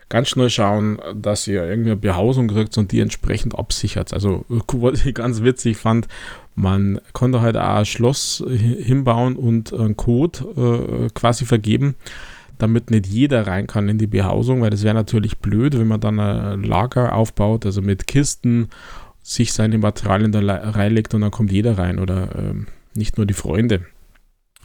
ganz 0.09 0.29
schnell 0.29 0.49
schauen, 0.49 0.99
dass 1.15 1.47
ihr 1.47 1.63
irgendwie 1.63 1.91
eine 1.91 1.99
Behausung 1.99 2.47
kriegt 2.47 2.77
und 2.77 2.91
die 2.91 2.99
entsprechend 2.99 3.57
absichert. 3.57 4.13
Also, 4.13 4.45
was 4.49 5.05
ich 5.05 5.15
ganz 5.15 5.41
witzig 5.41 5.77
fand, 5.77 6.07
man 6.55 6.99
konnte 7.13 7.41
halt 7.41 7.57
auch 7.57 7.77
ein 7.77 7.85
Schloss 7.85 8.43
hinbauen 8.47 9.35
und 9.35 9.73
einen 9.73 9.97
Code 9.97 11.05
äh, 11.05 11.09
quasi 11.13 11.45
vergeben, 11.45 11.95
damit 12.57 12.91
nicht 12.91 13.07
jeder 13.07 13.45
rein 13.45 13.67
kann 13.67 13.89
in 13.89 13.97
die 13.97 14.07
Behausung, 14.07 14.61
weil 14.61 14.69
das 14.69 14.83
wäre 14.83 14.95
natürlich 14.95 15.39
blöd, 15.39 15.77
wenn 15.77 15.87
man 15.87 15.99
dann 15.99 16.19
ein 16.19 16.63
Lager 16.63 17.13
aufbaut, 17.13 17.65
also 17.65 17.81
mit 17.81 18.07
Kisten, 18.07 18.69
sich 19.21 19.53
seine 19.53 19.79
Materialien 19.79 20.31
da 20.31 20.39
reinlegt 20.39 21.13
und 21.13 21.21
dann 21.21 21.31
kommt 21.31 21.51
jeder 21.51 21.77
rein 21.77 21.99
oder 21.99 22.35
äh, 22.35 22.53
nicht 22.93 23.17
nur 23.17 23.25
die 23.25 23.33
Freunde. 23.33 23.81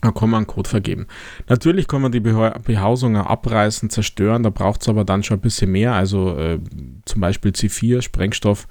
Da 0.02 0.12
kann 0.12 0.30
man 0.30 0.38
einen 0.38 0.46
Code 0.46 0.68
vergeben. 0.68 1.06
Natürlich 1.48 1.86
kann 1.86 2.00
man 2.00 2.12
die 2.12 2.20
Behausungen 2.20 3.20
abreißen, 3.20 3.90
zerstören, 3.90 4.42
da 4.42 4.50
braucht 4.50 4.82
es 4.82 4.88
aber 4.88 5.04
dann 5.04 5.22
schon 5.22 5.38
ein 5.38 5.42
bisschen 5.42 5.72
mehr, 5.72 5.92
also 5.92 6.38
äh, 6.38 6.58
zum 7.04 7.20
Beispiel 7.20 7.52
C4, 7.52 8.00
Sprengstoff, 8.00 8.66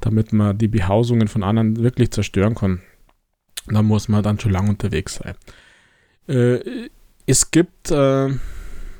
damit 0.00 0.32
man 0.32 0.58
die 0.58 0.68
Behausungen 0.68 1.28
von 1.28 1.42
anderen 1.42 1.82
wirklich 1.82 2.10
zerstören 2.10 2.54
kann. 2.54 2.82
Da 3.66 3.82
muss 3.82 4.08
man 4.08 4.22
dann 4.22 4.38
schon 4.38 4.52
lang 4.52 4.68
unterwegs 4.68 5.14
sein. 5.14 5.34
Äh, 6.28 6.90
es 7.26 7.50
gibt 7.50 7.90
äh, 7.90 8.28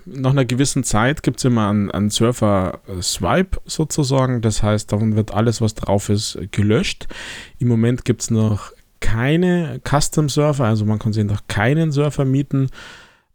nach 0.07 0.31
einer 0.31 0.45
gewissen 0.45 0.85
Zeit 0.85 1.23
gibt 1.23 1.38
es 1.38 1.45
immer 1.45 1.69
einen, 1.69 1.91
einen 1.91 2.11
Surfer-Swipe 2.11 3.61
sozusagen. 3.64 4.43
Das 4.43 4.62
heißt, 4.62 4.93
davon 4.93 5.17
wird 5.17 5.33
alles, 5.33 5.61
was 5.61 5.75
drauf 5.75 6.09
ist, 6.09 6.38
gelöscht. 6.50 7.09
Im 7.59 7.69
Moment 7.69 8.05
gibt 8.05 8.23
es 8.23 8.31
noch 8.31 8.73
keine 9.04 9.80
Custom-Surfer, 9.84 10.64
also 10.64 10.87
man 10.87 10.99
kann 10.99 11.12
sich 11.12 11.25
noch 11.25 11.42
keinen 11.46 11.92
Surfer 11.92 12.25
mieten 12.25 12.70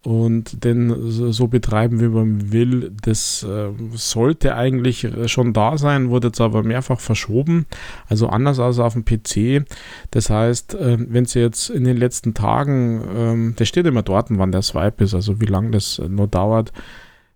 und 0.03 0.63
den 0.63 1.11
so 1.11 1.47
betreiben, 1.47 1.99
wie 1.99 2.07
man 2.07 2.51
will. 2.51 2.91
Das 3.03 3.43
äh, 3.43 3.69
sollte 3.93 4.55
eigentlich 4.55 5.07
schon 5.27 5.53
da 5.53 5.77
sein, 5.77 6.09
wurde 6.09 6.29
jetzt 6.29 6.41
aber 6.41 6.63
mehrfach 6.63 6.99
verschoben, 6.99 7.67
also 8.07 8.29
anders 8.29 8.59
als 8.59 8.79
auf 8.79 8.93
dem 8.93 9.05
PC. 9.05 9.63
Das 10.09 10.31
heißt, 10.31 10.73
äh, 10.73 10.97
wenn 10.99 11.25
Sie 11.25 11.39
jetzt 11.39 11.69
in 11.69 11.83
den 11.83 11.97
letzten 11.97 12.33
Tagen, 12.33 13.51
äh, 13.51 13.55
der 13.55 13.65
steht 13.65 13.85
immer 13.85 14.01
dort, 14.01 14.27
wann 14.31 14.51
der 14.51 14.63
Swipe 14.63 15.03
ist, 15.03 15.13
also 15.13 15.39
wie 15.39 15.45
lange 15.45 15.71
das 15.71 16.01
noch 16.07 16.27
dauert. 16.27 16.73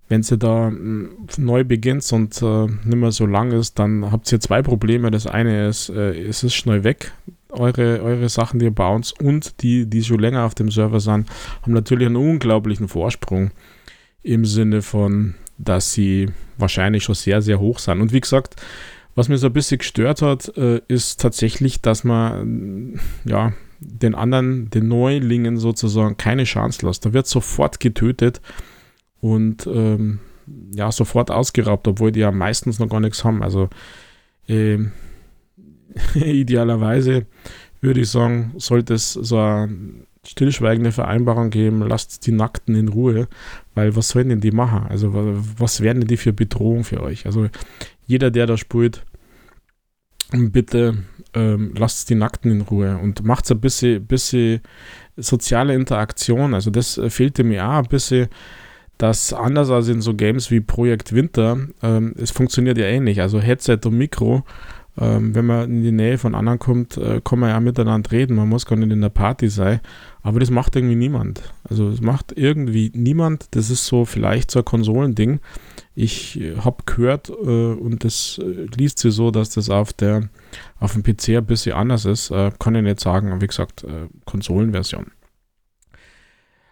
Wenn 0.09 0.21
sie 0.21 0.37
da 0.37 0.71
neu 1.37 1.63
beginnt 1.63 2.11
und 2.11 2.41
äh, 2.41 2.65
nicht 2.65 2.95
mehr 2.95 3.11
so 3.11 3.25
lang 3.25 3.51
ist, 3.51 3.79
dann 3.79 4.11
habt 4.11 4.31
ihr 4.31 4.39
zwei 4.39 4.61
Probleme. 4.61 5.11
Das 5.11 5.27
eine 5.27 5.67
ist, 5.67 5.89
äh, 5.89 6.11
es 6.27 6.43
ist 6.43 6.53
schnell 6.55 6.83
weg, 6.83 7.13
eure, 7.53 8.01
eure 8.01 8.29
Sachen, 8.29 8.59
die 8.59 8.65
ihr 8.65 8.71
baut 8.71 9.13
und 9.21 9.61
die, 9.61 9.85
die 9.85 10.03
schon 10.03 10.19
länger 10.19 10.43
auf 10.45 10.55
dem 10.55 10.71
Server 10.71 10.99
sind, 10.99 11.27
haben 11.61 11.73
natürlich 11.73 12.07
einen 12.07 12.15
unglaublichen 12.15 12.87
Vorsprung 12.87 13.51
im 14.21 14.45
Sinne 14.45 14.81
von, 14.81 15.35
dass 15.57 15.93
sie 15.93 16.29
wahrscheinlich 16.57 17.03
schon 17.03 17.15
sehr, 17.15 17.41
sehr 17.41 17.59
hoch 17.59 17.79
sind. 17.79 18.01
Und 18.01 18.13
wie 18.13 18.21
gesagt, 18.21 18.55
was 19.15 19.29
mir 19.29 19.37
so 19.37 19.47
ein 19.47 19.53
bisschen 19.53 19.77
gestört 19.77 20.21
hat, 20.21 20.55
äh, 20.57 20.81
ist 20.87 21.19
tatsächlich, 21.21 21.81
dass 21.81 22.03
man 22.03 22.99
ja 23.25 23.53
den 23.79 24.15
anderen, 24.15 24.69
den 24.69 24.87
Neulingen 24.87 25.57
sozusagen 25.57 26.17
keine 26.17 26.45
Chance 26.45 26.85
lässt. 26.85 27.05
Da 27.05 27.13
wird 27.13 27.27
sofort 27.27 27.79
getötet 27.79 28.41
und 29.19 29.67
ähm, 29.67 30.19
ja, 30.73 30.91
sofort 30.91 31.31
ausgeraubt, 31.31 31.87
obwohl 31.87 32.11
die 32.11 32.21
ja 32.21 32.31
meistens 32.31 32.79
noch 32.79 32.89
gar 32.89 32.99
nichts 32.99 33.23
haben. 33.23 33.43
Also 33.43 33.69
äh, 34.47 34.79
idealerweise 36.15 37.25
würde 37.81 38.01
ich 38.01 38.09
sagen, 38.09 38.53
sollte 38.57 38.93
es 38.93 39.13
so 39.13 39.37
eine 39.37 39.69
stillschweigende 40.25 40.91
Vereinbarung 40.91 41.49
geben, 41.49 41.81
lasst 41.81 42.25
die 42.25 42.31
Nackten 42.31 42.75
in 42.75 42.87
Ruhe, 42.87 43.27
weil 43.75 43.95
was 43.95 44.09
sollen 44.09 44.29
denn 44.29 44.39
die 44.39 44.51
machen? 44.51 44.85
Also 44.87 45.11
was 45.13 45.81
wären 45.81 45.99
denn 45.99 46.07
die 46.07 46.17
für 46.17 46.31
Bedrohung 46.31 46.85
für 46.85 47.01
euch? 47.01 47.25
Also 47.25 47.49
jeder, 48.07 48.31
der 48.31 48.47
da 48.47 48.57
spielt, 48.57 49.03
bitte 50.31 51.03
ähm, 51.33 51.73
lasst 51.77 52.09
die 52.09 52.15
Nackten 52.15 52.51
in 52.51 52.61
Ruhe 52.61 52.97
und 52.97 53.23
macht 53.23 53.51
ein 53.51 53.59
bisschen, 53.59 54.05
bisschen 54.05 54.61
soziale 55.17 55.75
Interaktion. 55.75 56.53
Also 56.53 56.71
das 56.71 56.99
fehlte 57.09 57.43
mir 57.43 57.67
auch 57.67 57.79
ein 57.79 57.87
bisschen, 57.87 58.27
dass 58.97 59.33
anders 59.33 59.69
als 59.69 59.89
in 59.89 60.01
so 60.01 60.13
Games 60.13 60.51
wie 60.51 60.61
Projekt 60.61 61.13
Winter, 61.13 61.57
ähm, 61.81 62.13
es 62.17 62.31
funktioniert 62.31 62.77
ja 62.77 62.85
ähnlich. 62.85 63.21
Also 63.21 63.39
Headset 63.41 63.79
und 63.85 63.97
Mikro 63.97 64.43
ähm, 64.99 65.33
wenn 65.33 65.45
man 65.45 65.69
in 65.71 65.83
die 65.83 65.91
Nähe 65.91 66.17
von 66.17 66.35
anderen 66.35 66.59
kommt, 66.59 66.97
äh, 66.97 67.19
kann 67.23 67.39
man 67.39 67.49
ja 67.49 67.59
miteinander 67.59 68.11
reden. 68.11 68.35
Man 68.35 68.49
muss 68.49 68.65
gar 68.65 68.75
nicht 68.75 68.91
in 68.91 69.01
der 69.01 69.09
Party 69.09 69.49
sein. 69.49 69.79
Aber 70.21 70.39
das 70.39 70.51
macht 70.51 70.75
irgendwie 70.75 70.95
niemand. 70.95 71.41
Also 71.67 71.89
das 71.89 72.01
macht 72.01 72.31
irgendwie 72.35 72.91
niemand. 72.93 73.47
Das 73.51 73.69
ist 73.71 73.87
so 73.87 74.05
vielleicht 74.05 74.51
so 74.51 74.59
ein 74.59 74.65
Konsolending. 74.65 75.39
Ich 75.95 76.39
äh, 76.39 76.57
habe 76.57 76.83
gehört 76.85 77.29
äh, 77.29 77.33
und 77.33 78.03
das 78.03 78.39
äh, 78.41 78.67
liest 78.77 78.99
sich 78.99 79.13
so, 79.13 79.31
dass 79.31 79.49
das 79.49 79.69
auf 79.69 79.93
der 79.93 80.29
auf 80.79 80.93
dem 80.93 81.01
PC 81.01 81.29
ein 81.29 81.45
bisschen 81.45 81.75
anders 81.75 82.05
ist. 82.05 82.29
Äh, 82.29 82.51
kann 82.59 82.75
ich 82.75 82.83
nicht 82.83 82.99
sagen. 82.99 83.41
Wie 83.41 83.47
gesagt, 83.47 83.85
Konsolenversion. 84.25 85.07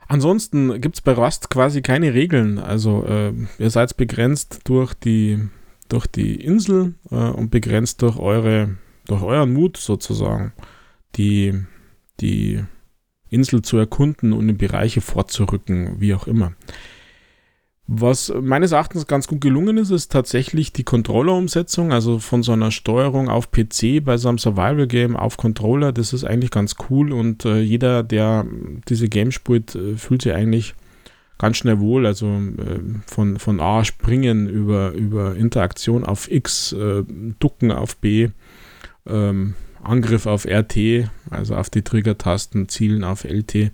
Ansonsten 0.08 0.80
gibt 0.80 0.96
es 0.96 1.02
bei 1.02 1.14
Rust 1.14 1.50
quasi 1.50 1.82
keine 1.82 2.14
Regeln. 2.14 2.60
Also 2.60 3.06
ihr 3.58 3.70
seid 3.70 3.96
begrenzt 3.96 4.60
durch 4.66 4.94
die 4.94 5.40
durch 5.92 6.08
die 6.08 6.36
Insel 6.36 6.96
äh, 7.10 7.16
und 7.16 7.52
begrenzt 7.52 8.02
durch 8.02 8.18
eure, 8.18 8.78
durch 9.08 9.22
euren 9.22 9.54
Mut 9.54 9.78
sozusagen, 9.78 10.54
die, 11.16 11.54
die 12.20 12.64
Insel 13.30 13.62
zu 13.62 13.78
erkunden 13.78 14.34
und 14.34 14.48
in 14.50 14.58
Bereiche 14.58 15.02
vorzurücken, 15.02 16.00
wie 16.00 16.14
auch 16.14 16.28
immer. 16.28 16.54
Was 17.94 18.32
meines 18.42 18.72
Erachtens 18.72 19.06
ganz 19.06 19.28
gut 19.28 19.42
gelungen 19.42 19.78
ist, 19.78 19.90
ist 19.90 20.14
tatsächlich 20.14 20.72
die 20.72 20.86
Controller-Umsetzung, 20.86 21.92
also 21.92 22.20
von 22.20 22.42
so 22.42 22.54
einer 22.54 22.72
Steuerung 22.72 23.28
auf 23.28 23.52
PC 23.52 24.02
bei 24.02 24.16
so 24.16 24.30
einem 24.30 24.38
Survival-Game 24.38 25.18
auf 25.18 25.36
Controller. 25.36 25.92
Das 25.92 26.14
ist 26.14 26.24
eigentlich 26.24 26.52
ganz 26.52 26.76
cool 26.90 27.12
und 27.12 27.44
äh, 27.44 27.60
jeder, 27.60 28.04
der 28.04 28.46
diese 28.88 29.10
Games 29.10 29.34
spielt, 29.34 29.76
äh, 29.76 29.98
fühlt 29.98 30.22
sich 30.22 30.34
eigentlich 30.34 30.74
ganz 31.42 31.58
schnell 31.58 31.80
wohl. 31.80 32.06
Also 32.06 32.28
äh, 32.28 32.80
von, 33.08 33.40
von 33.40 33.60
A 33.60 33.84
springen 33.84 34.48
über, 34.48 34.92
über 34.92 35.36
Interaktion 35.36 36.06
auf 36.06 36.32
X, 36.32 36.72
äh, 36.72 37.04
Ducken 37.40 37.72
auf 37.72 37.98
B, 37.98 38.30
ähm, 39.08 39.56
Angriff 39.82 40.28
auf 40.28 40.46
RT, 40.46 41.10
also 41.32 41.56
auf 41.56 41.72
die 41.72 41.82
Trigger-Tasten, 41.82 42.70
Zielen 42.70 43.04
auf 43.04 43.24
LT. 43.24 43.72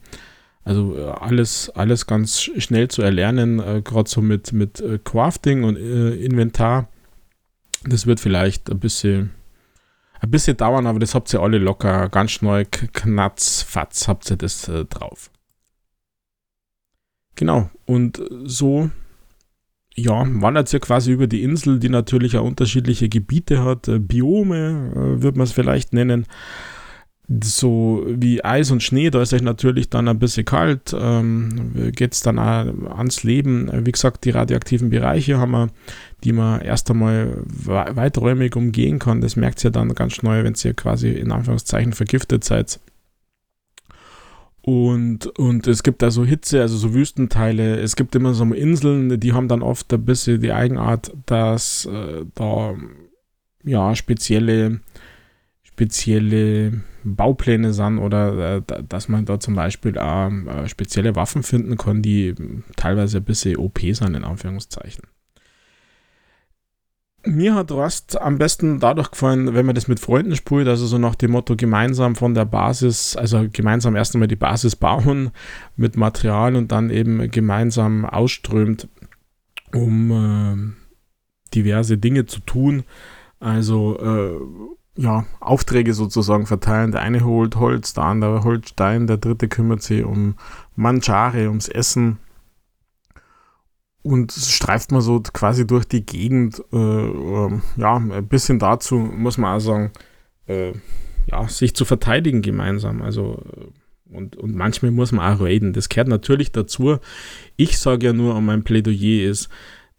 Also 0.63 0.97
äh, 0.97 1.09
alles, 1.09 1.69
alles 1.71 2.07
ganz 2.07 2.41
schnell 2.41 2.87
zu 2.87 3.01
erlernen, 3.01 3.59
äh, 3.59 3.81
gerade 3.83 4.09
so 4.09 4.21
mit, 4.21 4.53
mit 4.53 4.79
äh, 4.79 4.97
Crafting 5.03 5.65
und 5.65 5.75
äh, 5.75 6.15
Inventar. 6.15 6.87
Das 7.83 8.07
wird 8.07 8.21
vielleicht 8.21 8.71
ein 8.71 8.79
bisschen 8.79 9.31
ein 10.19 10.31
bisschen 10.31 10.57
dauern, 10.57 10.87
aber 10.87 10.99
das 10.99 11.13
habt 11.13 11.31
ihr 11.33 11.41
alle 11.41 11.59
locker. 11.59 12.09
Ganz 12.09 12.31
schnell, 12.31 12.65
knatz, 12.65 13.61
fatz, 13.61 14.07
habt 14.07 14.31
ihr 14.31 14.37
das 14.37 14.71
drauf. 14.89 15.29
Genau, 17.37 17.69
und 17.85 18.21
so 18.45 18.89
ja, 19.95 20.25
wandert 20.41 20.71
ihr 20.73 20.79
quasi 20.79 21.11
über 21.11 21.25
die 21.25 21.43
Insel, 21.43 21.79
die 21.79 21.89
natürlich 21.89 22.37
auch 22.37 22.45
unterschiedliche 22.45 23.09
Gebiete 23.09 23.63
hat, 23.63 23.87
äh, 23.87 23.99
Biome, 23.99 24.91
äh, 24.91 25.23
würde 25.23 25.39
man 25.39 25.45
es 25.45 25.51
vielleicht 25.51 25.91
nennen. 25.91 26.27
So 27.43 28.05
wie 28.07 28.45
Eis 28.45 28.71
und 28.71 28.83
Schnee, 28.83 29.09
da 29.09 29.21
ist 29.21 29.33
euch 29.33 29.41
natürlich 29.41 29.89
dann 29.89 30.07
ein 30.07 30.19
bisschen 30.19 30.45
kalt, 30.45 30.95
ähm, 30.97 31.91
geht 31.93 32.13
es 32.13 32.21
dann 32.21 32.39
auch 32.39 32.97
ans 32.97 33.23
Leben. 33.23 33.69
Wie 33.85 33.91
gesagt, 33.91 34.23
die 34.23 34.29
radioaktiven 34.29 34.89
Bereiche 34.89 35.37
haben 35.37 35.51
wir, 35.51 35.67
die 36.23 36.31
man 36.31 36.61
erst 36.61 36.89
einmal 36.89 37.43
weiträumig 37.45 38.55
umgehen 38.55 38.97
kann. 38.97 39.19
Das 39.19 39.35
merkt 39.35 39.61
ihr 39.65 39.71
dann 39.71 39.93
ganz 39.93 40.13
schnell, 40.13 40.45
wenn 40.45 40.55
ihr 40.63 40.73
quasi 40.73 41.09
in 41.09 41.33
Anführungszeichen 41.33 41.91
vergiftet 41.91 42.45
seid. 42.45 42.79
Und, 44.67 45.27
und 45.39 45.65
es 45.65 45.81
gibt 45.81 46.01
da 46.01 46.11
so 46.11 46.25
Hitze, 46.25 46.59
also 46.59 46.75
so 46.75 46.93
Wüstenteile. 46.93 47.79
Es 47.79 47.95
gibt 47.95 48.15
immer 48.15 48.33
so 48.33 48.43
Inseln, 48.43 49.17
die 49.17 49.31
haben 49.31 49.47
dann 49.47 49.61
oft 49.61 49.93
ein 49.93 50.03
bisschen 50.03 50.41
die 50.41 50.51
Eigenart, 50.51 51.13
dass 51.25 51.85
äh, 51.85 52.25
da 52.35 52.75
ja 53.63 53.95
spezielle, 53.95 54.81
spezielle 55.63 56.81
Baupläne 57.05 57.71
sind 57.71 57.97
oder 57.97 58.57
äh, 58.57 58.61
dass 58.89 59.07
man 59.07 59.23
da 59.23 59.39
zum 59.39 59.55
Beispiel 59.55 59.97
auch 59.97 60.29
äh, 60.29 60.67
spezielle 60.67 61.15
Waffen 61.15 61.43
finden 61.43 61.77
kann, 61.77 62.01
die 62.01 62.35
teilweise 62.75 63.19
ein 63.19 63.23
bisschen 63.23 63.55
OP 63.55 63.79
sind, 63.79 64.15
in 64.15 64.25
Anführungszeichen. 64.25 65.05
Mir 67.27 67.55
hat 67.55 67.71
Rust 67.71 68.19
am 68.19 68.37
besten 68.37 68.79
dadurch 68.79 69.11
gefallen, 69.11 69.53
wenn 69.53 69.65
man 69.65 69.75
das 69.75 69.87
mit 69.87 69.99
Freunden 69.99 70.35
spielt, 70.35 70.67
also 70.67 70.85
so 70.85 70.97
nach 70.97 71.15
dem 71.15 71.31
Motto 71.31 71.55
gemeinsam 71.55 72.15
von 72.15 72.33
der 72.33 72.45
Basis, 72.45 73.15
also 73.15 73.47
gemeinsam 73.51 73.95
erst 73.95 74.15
einmal 74.15 74.27
die 74.27 74.35
Basis 74.35 74.75
bauen 74.75 75.31
mit 75.75 75.97
Material 75.97 76.55
und 76.55 76.71
dann 76.71 76.89
eben 76.89 77.29
gemeinsam 77.29 78.05
ausströmt, 78.05 78.87
um 79.73 80.11
äh, 80.11 81.53
diverse 81.53 81.97
Dinge 81.97 82.25
zu 82.27 82.39
tun. 82.39 82.83
Also 83.39 83.99
äh, 83.99 85.01
ja, 85.01 85.25
Aufträge 85.39 85.93
sozusagen 85.93 86.45
verteilen. 86.45 86.91
Der 86.91 87.01
eine 87.01 87.23
holt 87.23 87.57
Holz, 87.57 87.93
der 87.93 88.05
andere 88.05 88.43
holt 88.43 88.69
Stein, 88.69 89.05
der 89.05 89.17
dritte 89.17 89.47
kümmert 89.47 89.81
sich 89.81 90.03
um 90.03 90.35
Mangiare, 90.75 91.47
ums 91.47 91.67
Essen 91.67 92.19
und 94.07 94.31
streift 94.31 94.91
man 94.91 95.01
so 95.01 95.21
quasi 95.21 95.67
durch 95.67 95.85
die 95.85 96.05
Gegend. 96.05 96.63
Äh, 96.71 96.77
äh, 96.77 97.59
ja, 97.77 97.95
ein 97.95 98.27
bisschen 98.27 98.59
dazu 98.59 98.95
muss 98.95 99.37
man 99.37 99.57
auch 99.57 99.61
sagen, 99.61 99.91
äh, 100.47 100.73
ja, 101.29 101.47
sich 101.47 101.75
zu 101.75 101.85
verteidigen 101.85 102.41
gemeinsam. 102.41 103.01
Also 103.01 103.43
äh, 103.55 103.65
und, 104.09 104.37
und 104.37 104.55
manchmal 104.55 104.91
muss 104.91 105.11
man 105.11 105.33
auch 105.33 105.43
reden. 105.43 105.73
Das 105.73 105.89
gehört 105.89 106.07
natürlich 106.07 106.51
dazu. 106.51 106.97
Ich 107.55 107.77
sage 107.77 108.07
ja 108.07 108.13
nur, 108.13 108.35
und 108.35 108.45
mein 108.45 108.63
Plädoyer 108.63 109.29
ist, 109.29 109.49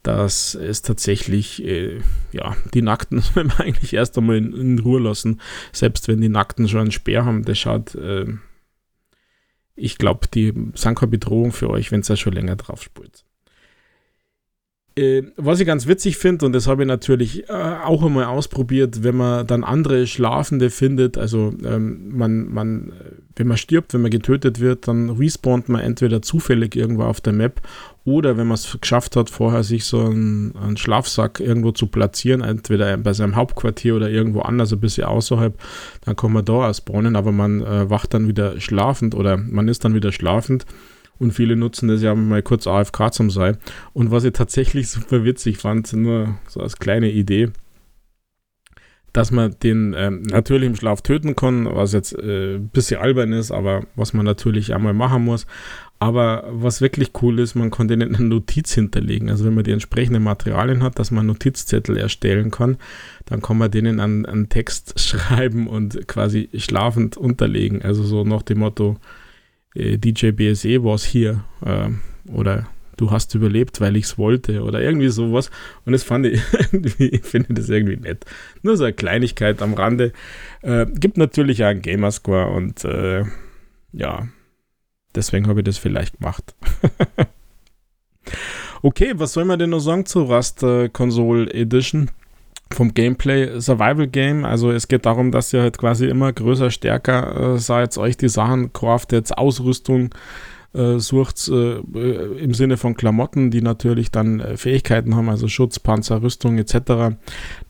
dass 0.02 0.54
es 0.54 0.82
tatsächlich, 0.82 1.62
äh, 1.64 2.00
ja, 2.32 2.56
die 2.72 2.82
Nackten 2.82 3.20
soll 3.20 3.44
man 3.44 3.58
eigentlich 3.58 3.92
erst 3.92 4.16
einmal 4.16 4.36
in, 4.36 4.52
in, 4.54 4.78
Ruhe 4.78 5.00
lassen. 5.00 5.40
Selbst 5.72 6.08
wenn 6.08 6.20
die 6.20 6.28
Nackten 6.28 6.68
schon 6.68 6.80
einen 6.80 6.92
Speer 6.92 7.24
haben, 7.24 7.44
das 7.44 7.58
schaut, 7.58 7.94
äh, 7.94 8.26
ich 9.74 9.98
glaube, 9.98 10.26
die 10.32 10.52
sind 10.74 10.98
keine 10.98 11.10
Bedrohung 11.10 11.52
für 11.52 11.70
euch, 11.70 11.92
wenn 11.92 12.00
es 12.00 12.08
ja 12.08 12.16
schon 12.16 12.32
länger 12.32 12.56
drauf 12.56 12.82
spult. 12.82 13.24
Äh, 14.98 15.22
was 15.36 15.60
ich 15.60 15.66
ganz 15.66 15.86
witzig 15.86 16.16
finde, 16.16 16.44
und 16.44 16.52
das 16.52 16.66
habe 16.66 16.82
ich 16.82 16.88
natürlich 16.88 17.48
äh, 17.48 17.52
auch 17.52 18.02
einmal 18.02 18.24
ausprobiert, 18.24 19.04
wenn 19.04 19.16
man 19.16 19.46
dann 19.46 19.62
andere 19.62 20.08
Schlafende 20.08 20.70
findet, 20.70 21.16
also 21.16 21.54
ähm, 21.64 22.16
man, 22.16 22.52
man, 22.52 22.92
wenn 23.36 23.46
man 23.46 23.56
stirbt, 23.56 23.94
wenn 23.94 24.00
man 24.00 24.10
getötet 24.10 24.58
wird, 24.58 24.88
dann 24.88 25.10
respawnt 25.10 25.68
man 25.68 25.82
entweder 25.82 26.20
zufällig 26.20 26.74
irgendwo 26.74 27.04
auf 27.04 27.20
der 27.20 27.32
Map 27.32 27.60
oder 28.04 28.36
wenn 28.36 28.48
man 28.48 28.56
es 28.56 28.76
geschafft 28.80 29.14
hat, 29.14 29.30
vorher 29.30 29.62
sich 29.62 29.84
so 29.84 30.00
einen, 30.00 30.56
einen, 30.56 30.76
Schlafsack 30.76 31.38
irgendwo 31.38 31.70
zu 31.70 31.86
platzieren, 31.86 32.40
entweder 32.40 32.96
bei 32.96 33.12
seinem 33.12 33.36
Hauptquartier 33.36 33.94
oder 33.94 34.10
irgendwo 34.10 34.40
anders, 34.40 34.72
ein 34.72 34.80
bisschen 34.80 35.04
außerhalb, 35.04 35.56
dann 36.06 36.16
kann 36.16 36.32
man 36.32 36.44
da 36.44 36.68
ausbrennen, 36.68 37.14
aber 37.14 37.30
man 37.30 37.60
äh, 37.60 37.88
wacht 37.88 38.14
dann 38.14 38.26
wieder 38.26 38.60
schlafend 38.60 39.14
oder 39.14 39.36
man 39.36 39.68
ist 39.68 39.84
dann 39.84 39.94
wieder 39.94 40.10
schlafend 40.10 40.66
und 41.18 41.32
viele 41.32 41.56
nutzen 41.56 41.88
das 41.88 42.02
ja 42.02 42.14
mal 42.14 42.42
kurz 42.42 42.66
AFK 42.66 43.12
zum 43.12 43.30
Sein. 43.30 43.58
Und 43.92 44.10
was 44.10 44.24
ich 44.24 44.32
tatsächlich 44.32 44.88
super 44.90 45.24
witzig 45.24 45.58
fand, 45.58 45.92
nur 45.92 46.36
so 46.48 46.60
als 46.60 46.76
kleine 46.78 47.10
Idee, 47.10 47.50
dass 49.12 49.30
man 49.30 49.56
den 49.62 49.94
ähm, 49.96 50.22
natürlich 50.22 50.68
im 50.68 50.76
Schlaf 50.76 51.02
töten 51.02 51.34
kann, 51.34 51.64
was 51.64 51.92
jetzt 51.92 52.12
äh, 52.12 52.56
ein 52.56 52.68
bisschen 52.68 53.00
albern 53.00 53.32
ist, 53.32 53.50
aber 53.50 53.84
was 53.96 54.12
man 54.12 54.24
natürlich 54.24 54.74
einmal 54.74 54.94
machen 54.94 55.24
muss. 55.24 55.46
Aber 55.98 56.44
was 56.50 56.80
wirklich 56.80 57.10
cool 57.22 57.40
ist, 57.40 57.56
man 57.56 57.72
kann 57.72 57.88
denen 57.88 58.14
eine 58.14 58.24
Notiz 58.24 58.72
hinterlegen. 58.72 59.30
Also 59.30 59.44
wenn 59.44 59.54
man 59.54 59.64
die 59.64 59.72
entsprechenden 59.72 60.22
Materialien 60.22 60.82
hat, 60.82 60.98
dass 60.98 61.10
man 61.10 61.26
Notizzettel 61.26 61.96
erstellen 61.96 62.52
kann, 62.52 62.76
dann 63.24 63.42
kann 63.42 63.58
man 63.58 63.70
denen 63.70 63.98
einen, 63.98 64.24
einen 64.24 64.48
Text 64.48 65.00
schreiben 65.00 65.66
und 65.66 66.06
quasi 66.06 66.50
schlafend 66.54 67.16
unterlegen. 67.16 67.82
Also 67.82 68.04
so 68.04 68.22
nach 68.22 68.42
dem 68.42 68.58
Motto, 68.58 68.98
DJ 69.74 70.30
BSE 70.30 70.84
war 70.84 70.94
es 70.94 71.04
hier 71.04 71.44
äh, 71.64 71.90
oder 72.30 72.68
du 72.96 73.10
hast 73.10 73.34
überlebt, 73.34 73.80
weil 73.80 73.96
ich 73.96 74.04
es 74.04 74.18
wollte 74.18 74.62
oder 74.62 74.80
irgendwie 74.80 75.08
sowas. 75.08 75.50
Und 75.84 75.92
das 75.92 76.02
fand 76.02 76.26
ich 76.26 76.40
irgendwie, 76.72 77.08
ich 77.08 77.24
finde 77.24 77.54
das 77.54 77.68
irgendwie 77.68 77.96
nett. 77.96 78.24
Nur 78.62 78.76
so 78.76 78.84
eine 78.84 78.92
Kleinigkeit 78.92 79.62
am 79.62 79.74
Rande. 79.74 80.12
Äh, 80.62 80.86
gibt 80.86 81.16
natürlich 81.16 81.62
auch 81.62 81.68
einen 81.68 81.82
Gamerscore 81.82 82.50
und 82.50 82.84
äh, 82.84 83.24
ja, 83.92 84.28
deswegen 85.14 85.46
habe 85.46 85.60
ich 85.60 85.64
das 85.64 85.78
vielleicht 85.78 86.18
gemacht. 86.18 86.54
okay, 88.82 89.12
was 89.16 89.32
soll 89.32 89.44
man 89.44 89.58
denn 89.58 89.70
noch 89.70 89.80
sagen 89.80 90.04
zu 90.04 90.22
Rust 90.22 90.62
äh, 90.62 90.88
Console 90.88 91.52
Edition? 91.52 92.10
Vom 92.72 92.94
Gameplay 92.94 93.60
Survival 93.60 94.08
Game. 94.08 94.44
Also 94.44 94.70
es 94.70 94.88
geht 94.88 95.06
darum, 95.06 95.30
dass 95.30 95.52
ihr 95.52 95.62
halt 95.62 95.78
quasi 95.78 96.06
immer 96.06 96.32
größer, 96.32 96.70
stärker 96.70 97.54
äh, 97.54 97.58
seid, 97.58 97.96
euch 97.98 98.16
die 98.16 98.28
Sachen 98.28 98.72
craftet, 98.72 99.36
Ausrüstung 99.36 100.10
äh, 100.74 100.98
sucht 100.98 101.48
äh, 101.48 101.78
im 101.78 102.52
Sinne 102.54 102.76
von 102.76 102.94
Klamotten, 102.94 103.50
die 103.50 103.62
natürlich 103.62 104.10
dann 104.10 104.40
äh, 104.40 104.56
Fähigkeiten 104.56 105.16
haben, 105.16 105.28
also 105.28 105.48
Schutz, 105.48 105.78
Panzer, 105.78 106.22
Rüstung 106.22 106.58
etc. 106.58 107.16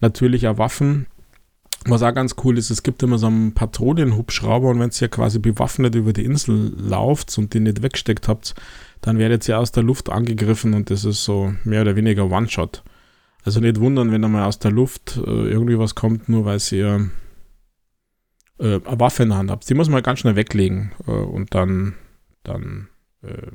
Natürlich 0.00 0.48
auch 0.48 0.58
Waffen. 0.58 1.06
Was 1.84 2.02
auch 2.02 2.12
ganz 2.12 2.34
cool 2.44 2.58
ist, 2.58 2.70
es 2.70 2.82
gibt 2.82 3.02
immer 3.04 3.18
so 3.18 3.28
einen 3.28 3.54
Patronenhubschrauber 3.54 4.68
und 4.68 4.80
wenn 4.80 4.90
ihr 5.00 5.08
quasi 5.08 5.38
bewaffnet 5.38 5.94
über 5.94 6.12
die 6.12 6.24
Insel 6.24 6.74
lauft 6.76 7.38
und 7.38 7.54
den 7.54 7.62
nicht 7.62 7.82
weggesteckt 7.82 8.26
habt, 8.26 8.56
dann 9.00 9.18
werdet 9.18 9.48
ihr 9.48 9.58
aus 9.58 9.70
der 9.70 9.84
Luft 9.84 10.10
angegriffen 10.10 10.74
und 10.74 10.90
das 10.90 11.04
ist 11.04 11.22
so 11.22 11.54
mehr 11.64 11.82
oder 11.82 11.94
weniger 11.94 12.28
One-Shot. 12.30 12.82
Also 13.48 13.60
nicht 13.60 13.80
wundern, 13.80 14.12
wenn 14.12 14.20
da 14.20 14.28
mal 14.28 14.44
aus 14.44 14.58
der 14.58 14.72
Luft 14.72 15.16
äh, 15.16 15.20
irgendwie 15.30 15.78
was 15.78 15.94
kommt, 15.94 16.28
nur 16.28 16.44
weil 16.44 16.60
ihr 16.70 17.08
äh, 18.58 18.78
eine 18.84 19.00
Waffe 19.00 19.22
in 19.22 19.30
der 19.30 19.38
Hand 19.38 19.50
habt. 19.50 19.70
Die 19.70 19.72
muss 19.72 19.88
man 19.88 20.02
ganz 20.02 20.18
schnell 20.18 20.36
weglegen 20.36 20.92
äh, 21.06 21.12
und 21.12 21.54
dann, 21.54 21.94
dann 22.42 22.88
äh, 23.22 23.50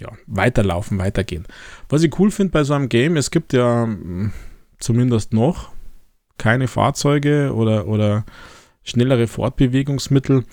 ja, 0.00 0.12
weiterlaufen, 0.26 0.96
weitergehen. 0.96 1.46
Was 1.90 2.02
ich 2.02 2.18
cool 2.18 2.30
finde 2.30 2.52
bei 2.52 2.64
so 2.64 2.72
einem 2.72 2.88
Game, 2.88 3.18
es 3.18 3.30
gibt 3.30 3.52
ja 3.52 3.84
hm, 3.84 4.32
zumindest 4.78 5.34
noch 5.34 5.72
keine 6.38 6.68
Fahrzeuge 6.68 7.52
oder, 7.54 7.86
oder 7.86 8.24
schnellere 8.82 9.26
Fortbewegungsmittel. 9.26 10.46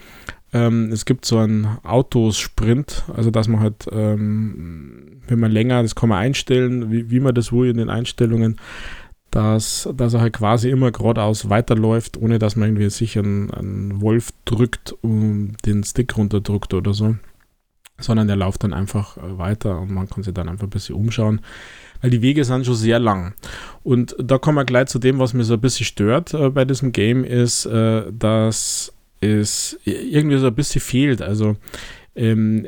Ähm, 0.55 0.89
es 0.93 1.03
gibt 1.03 1.25
so 1.25 1.37
einen 1.37 1.65
Autosprint, 1.83 3.03
also 3.13 3.29
dass 3.29 3.49
man 3.49 3.59
halt, 3.59 3.87
ähm, 3.91 5.19
wenn 5.27 5.39
man 5.39 5.51
länger, 5.51 5.81
das 5.81 5.95
kann 5.95 6.07
man 6.07 6.19
einstellen, 6.19 6.93
wie, 6.93 7.11
wie 7.11 7.19
man 7.19 7.35
das 7.35 7.51
wohl 7.51 7.67
in 7.67 7.75
den 7.75 7.89
Einstellungen, 7.89 8.57
dass, 9.31 9.89
dass 9.93 10.13
er 10.13 10.21
halt 10.21 10.31
quasi 10.31 10.69
immer 10.69 10.93
geradeaus 10.93 11.49
weiterläuft, 11.49 12.15
ohne 12.15 12.39
dass 12.39 12.55
man 12.55 12.69
irgendwie 12.69 12.89
sich 12.89 13.19
einen, 13.19 13.51
einen 13.51 13.99
Wolf 13.99 14.31
drückt 14.45 14.93
und 15.01 15.57
den 15.65 15.83
Stick 15.83 16.15
runterdrückt 16.15 16.73
oder 16.73 16.93
so. 16.93 17.17
Sondern 17.99 18.27
der 18.27 18.37
läuft 18.37 18.63
dann 18.63 18.73
einfach 18.73 19.17
äh, 19.17 19.37
weiter 19.37 19.81
und 19.81 19.91
man 19.91 20.07
kann 20.09 20.23
sich 20.23 20.33
dann 20.33 20.47
einfach 20.47 20.67
ein 20.67 20.69
bisschen 20.69 20.95
umschauen 20.95 21.41
weil 22.01 22.11
die 22.11 22.21
Wege 22.21 22.43
sind 22.43 22.65
schon 22.65 22.75
sehr 22.75 22.99
lang. 22.99 23.33
Und 23.81 24.15
da 24.19 24.37
kommen 24.37 24.57
wir 24.57 24.65
gleich 24.65 24.89
zu 24.89 24.99
dem, 24.99 25.17
was 25.17 25.33
mir 25.33 25.43
so 25.43 25.55
ein 25.55 25.61
bisschen 25.61 25.85
stört 25.85 26.35
äh, 26.35 26.49
bei 26.49 26.63
diesem 26.63 26.91
Game, 26.91 27.23
ist, 27.23 27.65
äh, 27.65 28.03
dass 28.11 28.94
es 29.25 29.79
irgendwie 29.85 30.37
so 30.37 30.47
ein 30.47 30.55
bisschen 30.55 30.81
fehlt. 30.81 31.21
Also 31.21 31.55
ähm, 32.15 32.67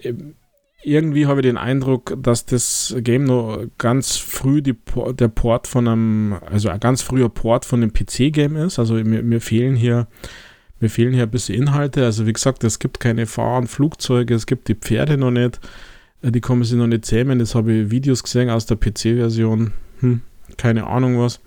irgendwie 0.83 1.25
habe 1.25 1.41
ich 1.41 1.45
den 1.45 1.57
Eindruck, 1.57 2.15
dass 2.21 2.45
das 2.45 2.95
Game 2.99 3.25
noch 3.25 3.65
ganz 3.77 4.17
früh 4.17 4.61
die, 4.61 4.75
der 5.19 5.27
Port 5.27 5.67
von 5.67 5.87
einem, 5.87 6.35
also 6.45 6.69
ein 6.69 6.79
ganz 6.79 7.01
früher 7.01 7.29
Port 7.29 7.65
von 7.65 7.81
dem 7.81 7.93
PC-Game 7.93 8.55
ist. 8.55 8.79
Also 8.79 8.95
mir, 8.95 9.23
mir 9.23 9.41
fehlen 9.41 9.75
hier 9.75 10.07
mir 10.79 10.89
fehlen 10.89 11.13
hier 11.13 11.23
ein 11.23 11.31
bisschen 11.31 11.55
Inhalte. 11.55 12.05
Also 12.05 12.25
wie 12.27 12.33
gesagt, 12.33 12.63
es 12.63 12.79
gibt 12.79 12.99
keine 12.99 13.25
Fahr- 13.25 13.57
und 13.57 13.67
Flugzeuge, 13.67 14.35
es 14.35 14.45
gibt 14.45 14.67
die 14.67 14.75
Pferde 14.75 15.17
noch 15.17 15.31
nicht. 15.31 15.59
Äh, 16.21 16.31
die 16.31 16.41
kommen 16.41 16.63
sie 16.63 16.75
noch 16.75 16.87
nicht 16.87 17.05
zähmen. 17.05 17.39
Das 17.39 17.55
habe 17.55 17.73
ich 17.73 17.91
Videos 17.91 18.23
gesehen 18.23 18.49
aus 18.49 18.65
der 18.65 18.77
PC-Version. 18.77 19.73
Hm, 19.99 20.21
keine 20.57 20.87
Ahnung 20.87 21.19
was. 21.19 21.41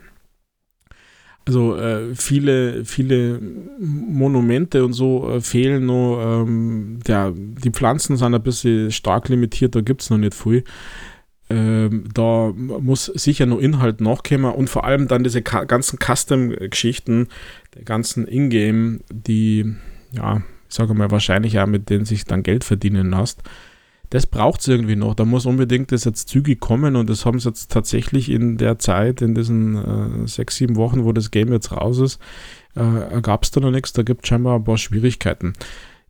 Also 1.51 1.77
äh, 1.77 2.15
viele, 2.15 2.85
viele 2.85 3.41
Monumente 3.81 4.85
und 4.85 4.93
so 4.93 5.29
äh, 5.29 5.41
fehlen 5.41 5.85
noch. 5.85 6.45
Ähm, 6.45 7.01
der, 7.05 7.33
die 7.35 7.73
Pflanzen 7.73 8.17
sind 8.17 8.37
ein 8.37 8.41
bisschen 8.41 8.93
stark 8.93 9.29
limitiert, 9.29 9.75
da 9.75 9.81
gibt 9.81 10.01
es 10.03 10.11
noch 10.11 10.19
nicht 10.19 10.33
viel. 10.33 10.63
Ähm, 11.49 12.05
da 12.15 12.53
muss 12.55 13.07
sicher 13.07 13.47
noch 13.47 13.59
Inhalt 13.59 14.01
nachkommen 14.01 14.55
und 14.55 14.71
vor 14.71 14.85
allem 14.85 15.09
dann 15.09 15.25
diese 15.25 15.43
ganzen 15.43 15.99
Custom-Geschichten, 15.99 17.27
der 17.75 17.83
ganzen 17.83 18.29
Ingame, 18.29 19.01
die, 19.13 19.75
ja, 20.13 20.43
ich 20.69 20.75
sage 20.77 20.95
mal, 20.95 21.11
wahrscheinlich 21.11 21.59
auch 21.59 21.67
mit 21.67 21.91
denen 21.91 22.05
sich 22.05 22.27
dann 22.27 22.45
Geld 22.45 22.63
verdienen 22.63 23.11
lässt 23.11 23.43
das 24.11 24.27
braucht 24.27 24.61
es 24.61 24.69
irgendwie 24.69 24.97
noch. 24.97 25.15
Da 25.15 25.25
muss 25.25 25.47
unbedingt 25.47 25.93
das 25.93 26.05
jetzt 26.05 26.29
zügig 26.29 26.61
kommen 26.61 26.97
und 26.97 27.09
das 27.09 27.25
haben 27.25 27.39
sie 27.39 27.49
jetzt 27.49 27.71
tatsächlich 27.71 28.29
in 28.29 28.59
der 28.59 28.79
Zeit, 28.79 29.23
in 29.23 29.35
diesen 29.35 30.25
äh, 30.25 30.29
sechs, 30.29 30.57
sieben 30.57 30.77
Wochen, 30.77 31.05
wo 31.05 31.13
das 31.13 31.31
Game 31.31 31.53
jetzt 31.53 31.73
raus 31.73 31.99
ist, 31.99 32.21
äh, 32.75 33.21
gab 33.23 33.45
es 33.45 33.53
da 33.53 33.61
noch 33.61 33.71
nichts. 33.71 33.93
Da 33.93 34.03
gibt 34.03 34.25
es 34.25 34.29
scheinbar 34.29 34.57
ein 34.57 34.65
paar 34.65 34.79
Schwierigkeiten. 34.79 35.53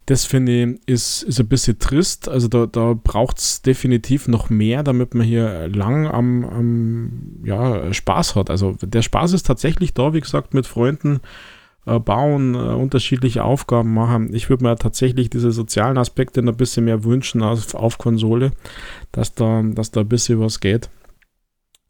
Das 0.06 0.24
finde 0.24 0.64
ich 0.64 0.80
ist, 0.86 1.22
ist 1.22 1.40
ein 1.40 1.48
bisschen 1.48 1.78
trist. 1.78 2.28
Also 2.28 2.48
da, 2.48 2.66
da 2.66 2.94
braucht 2.94 3.38
es 3.38 3.60
definitiv 3.60 4.28
noch 4.28 4.48
mehr, 4.48 4.82
damit 4.82 5.14
man 5.14 5.26
hier 5.26 5.68
lang 5.68 6.06
am, 6.06 6.44
am 6.44 7.12
ja, 7.44 7.92
Spaß 7.92 8.34
hat. 8.34 8.48
Also 8.48 8.76
der 8.80 9.02
Spaß 9.02 9.34
ist 9.34 9.46
tatsächlich 9.46 9.92
da, 9.92 10.14
wie 10.14 10.20
gesagt, 10.20 10.54
mit 10.54 10.66
Freunden 10.66 11.16
äh, 11.16 11.20
bauen, 11.84 12.54
äh, 12.54 12.58
unterschiedliche 12.58 13.44
Aufgaben 13.44 13.94
machen. 13.94 14.34
Ich 14.34 14.50
würde 14.50 14.64
mir 14.64 14.76
tatsächlich 14.76 15.30
diese 15.30 15.50
sozialen 15.50 15.98
Aspekte 15.98 16.40
ein 16.40 16.56
bisschen 16.56 16.84
mehr 16.84 17.04
wünschen 17.04 17.42
auf, 17.42 17.74
auf 17.74 17.98
Konsole, 17.98 18.52
dass 19.12 19.34
da, 19.34 19.62
dass 19.62 19.90
da 19.90 20.00
ein 20.00 20.08
bisschen 20.08 20.40
was 20.40 20.60
geht. 20.60 20.90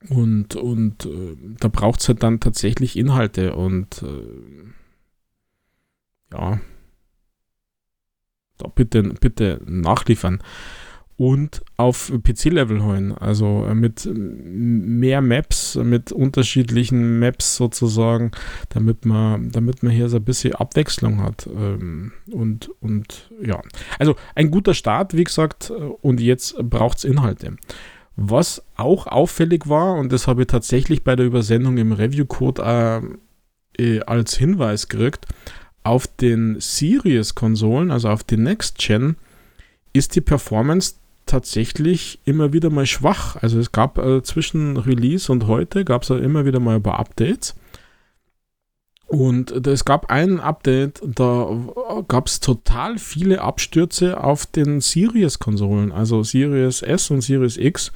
Und, 0.09 0.57
und 0.57 1.05
äh, 1.07 1.37
da 1.59 1.69
braucht 1.69 2.01
es 2.01 2.09
halt 2.09 2.23
dann 2.23 2.41
tatsächlich 2.41 2.97
Inhalte 2.97 3.55
und 3.55 4.03
äh, 4.03 4.65
ja, 6.33 6.61
da 8.57 8.69
bitte, 8.69 9.03
bitte 9.03 9.61
nachliefern 9.67 10.43
und 11.21 11.61
auf 11.77 12.11
PC-Level 12.11 12.83
holen. 12.83 13.13
Also 13.13 13.67
äh, 13.69 13.75
mit 13.75 14.09
mehr 14.11 15.21
Maps, 15.21 15.75
mit 15.75 16.13
unterschiedlichen 16.13 17.19
Maps 17.19 17.57
sozusagen, 17.57 18.31
damit 18.71 19.05
man, 19.05 19.51
damit 19.51 19.83
man 19.83 19.93
hier 19.93 20.09
so 20.09 20.17
ein 20.17 20.25
bisschen 20.25 20.55
Abwechslung 20.55 21.23
hat. 21.23 21.47
Ähm, 21.47 22.13
und, 22.33 22.71
und 22.81 23.31
ja, 23.45 23.61
also 23.99 24.17
ein 24.35 24.51
guter 24.51 24.73
Start, 24.73 25.15
wie 25.15 25.25
gesagt, 25.25 25.69
äh, 25.69 25.75
und 25.75 26.21
jetzt 26.21 26.57
braucht 26.57 26.97
es 26.97 27.05
Inhalte. 27.05 27.55
Was 28.17 28.65
auch 28.77 29.07
auffällig 29.07 29.69
war, 29.69 29.97
und 29.97 30.13
das 30.13 30.27
habe 30.27 30.41
ich 30.43 30.49
tatsächlich 30.49 31.05
bei 31.05 31.17
der 31.17 31.27
Übersendung 31.27 31.77
im 31.77 31.93
Review-Code 31.93 33.11
äh, 33.77 34.01
als 34.01 34.39
Hinweis 34.39 34.89
gekriegt, 34.89 35.27
auf 35.83 36.07
den 36.07 36.57
Series-Konsolen, 36.59 37.91
also 37.91 38.09
auf 38.09 38.25
den 38.25 38.43
Next-Gen, 38.45 39.17
ist 39.93 40.15
die 40.15 40.21
Performance 40.21 40.95
tatsächlich 41.31 42.21
immer 42.25 42.53
wieder 42.53 42.71
mal 42.71 42.87
schwach. 42.87 43.37
Also 43.37 43.59
es 43.59 43.73
gab 43.73 43.99
äh, 43.99 44.23
zwischen 44.23 44.77
Release 44.77 45.31
und 45.31 45.47
heute 45.47 45.85
gab 45.85 46.03
es 46.03 46.11
immer 46.11 46.45
wieder 46.45 46.61
mal 46.61 46.77
ein 46.77 46.83
paar 46.83 46.99
Updates. 46.99 47.55
Und 49.07 49.67
es 49.67 49.85
gab 49.85 50.11
ein 50.11 50.39
Update, 50.39 51.01
da 51.05 51.51
gab 52.07 52.29
es 52.29 52.39
total 52.39 52.97
viele 52.97 53.41
Abstürze 53.41 54.23
auf 54.23 54.47
den 54.47 54.81
Series-Konsolen, 54.81 55.91
also 55.91 56.23
Series 56.23 56.83
S 56.83 57.11
und 57.11 57.21
Series 57.21 57.57
X. 57.57 57.91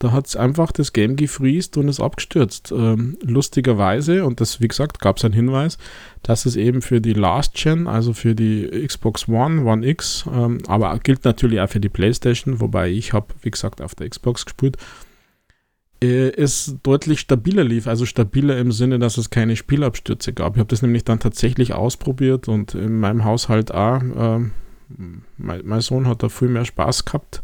Da 0.00 0.12
hat 0.12 0.26
es 0.26 0.34
einfach 0.34 0.72
das 0.72 0.94
Game 0.94 1.14
gefriest 1.14 1.76
und 1.76 1.88
ist 1.88 2.00
abgestürzt. 2.00 2.72
Ähm, 2.72 3.18
lustigerweise, 3.20 4.24
und 4.24 4.40
das, 4.40 4.58
wie 4.58 4.66
gesagt, 4.66 4.98
gab 4.98 5.18
es 5.18 5.26
einen 5.26 5.34
Hinweis, 5.34 5.76
dass 6.22 6.46
es 6.46 6.56
eben 6.56 6.80
für 6.80 7.02
die 7.02 7.12
Last 7.12 7.52
Gen, 7.52 7.86
also 7.86 8.14
für 8.14 8.34
die 8.34 8.66
Xbox 8.86 9.28
One, 9.28 9.62
One 9.62 9.86
X, 9.86 10.24
ähm, 10.32 10.62
aber 10.66 10.98
gilt 11.00 11.26
natürlich 11.26 11.60
auch 11.60 11.68
für 11.68 11.80
die 11.80 11.90
PlayStation, 11.90 12.60
wobei 12.60 12.88
ich 12.88 13.12
habe, 13.12 13.26
wie 13.42 13.50
gesagt, 13.50 13.82
auf 13.82 13.94
der 13.94 14.08
Xbox 14.08 14.46
gespielt, 14.46 14.78
äh, 16.02 16.30
es 16.30 16.76
deutlich 16.82 17.20
stabiler 17.20 17.64
lief. 17.64 17.86
Also 17.86 18.06
stabiler 18.06 18.56
im 18.56 18.72
Sinne, 18.72 18.98
dass 18.98 19.18
es 19.18 19.28
keine 19.28 19.54
Spielabstürze 19.54 20.32
gab. 20.32 20.54
Ich 20.54 20.60
habe 20.60 20.70
das 20.70 20.80
nämlich 20.80 21.04
dann 21.04 21.20
tatsächlich 21.20 21.74
ausprobiert 21.74 22.48
und 22.48 22.74
in 22.74 23.00
meinem 23.00 23.26
Haushalt 23.26 23.70
auch. 23.74 24.00
Äh, 24.00 24.50
mein, 25.36 25.60
mein 25.62 25.80
Sohn 25.82 26.08
hat 26.08 26.22
da 26.22 26.30
viel 26.30 26.48
mehr 26.48 26.64
Spaß 26.64 27.04
gehabt 27.04 27.42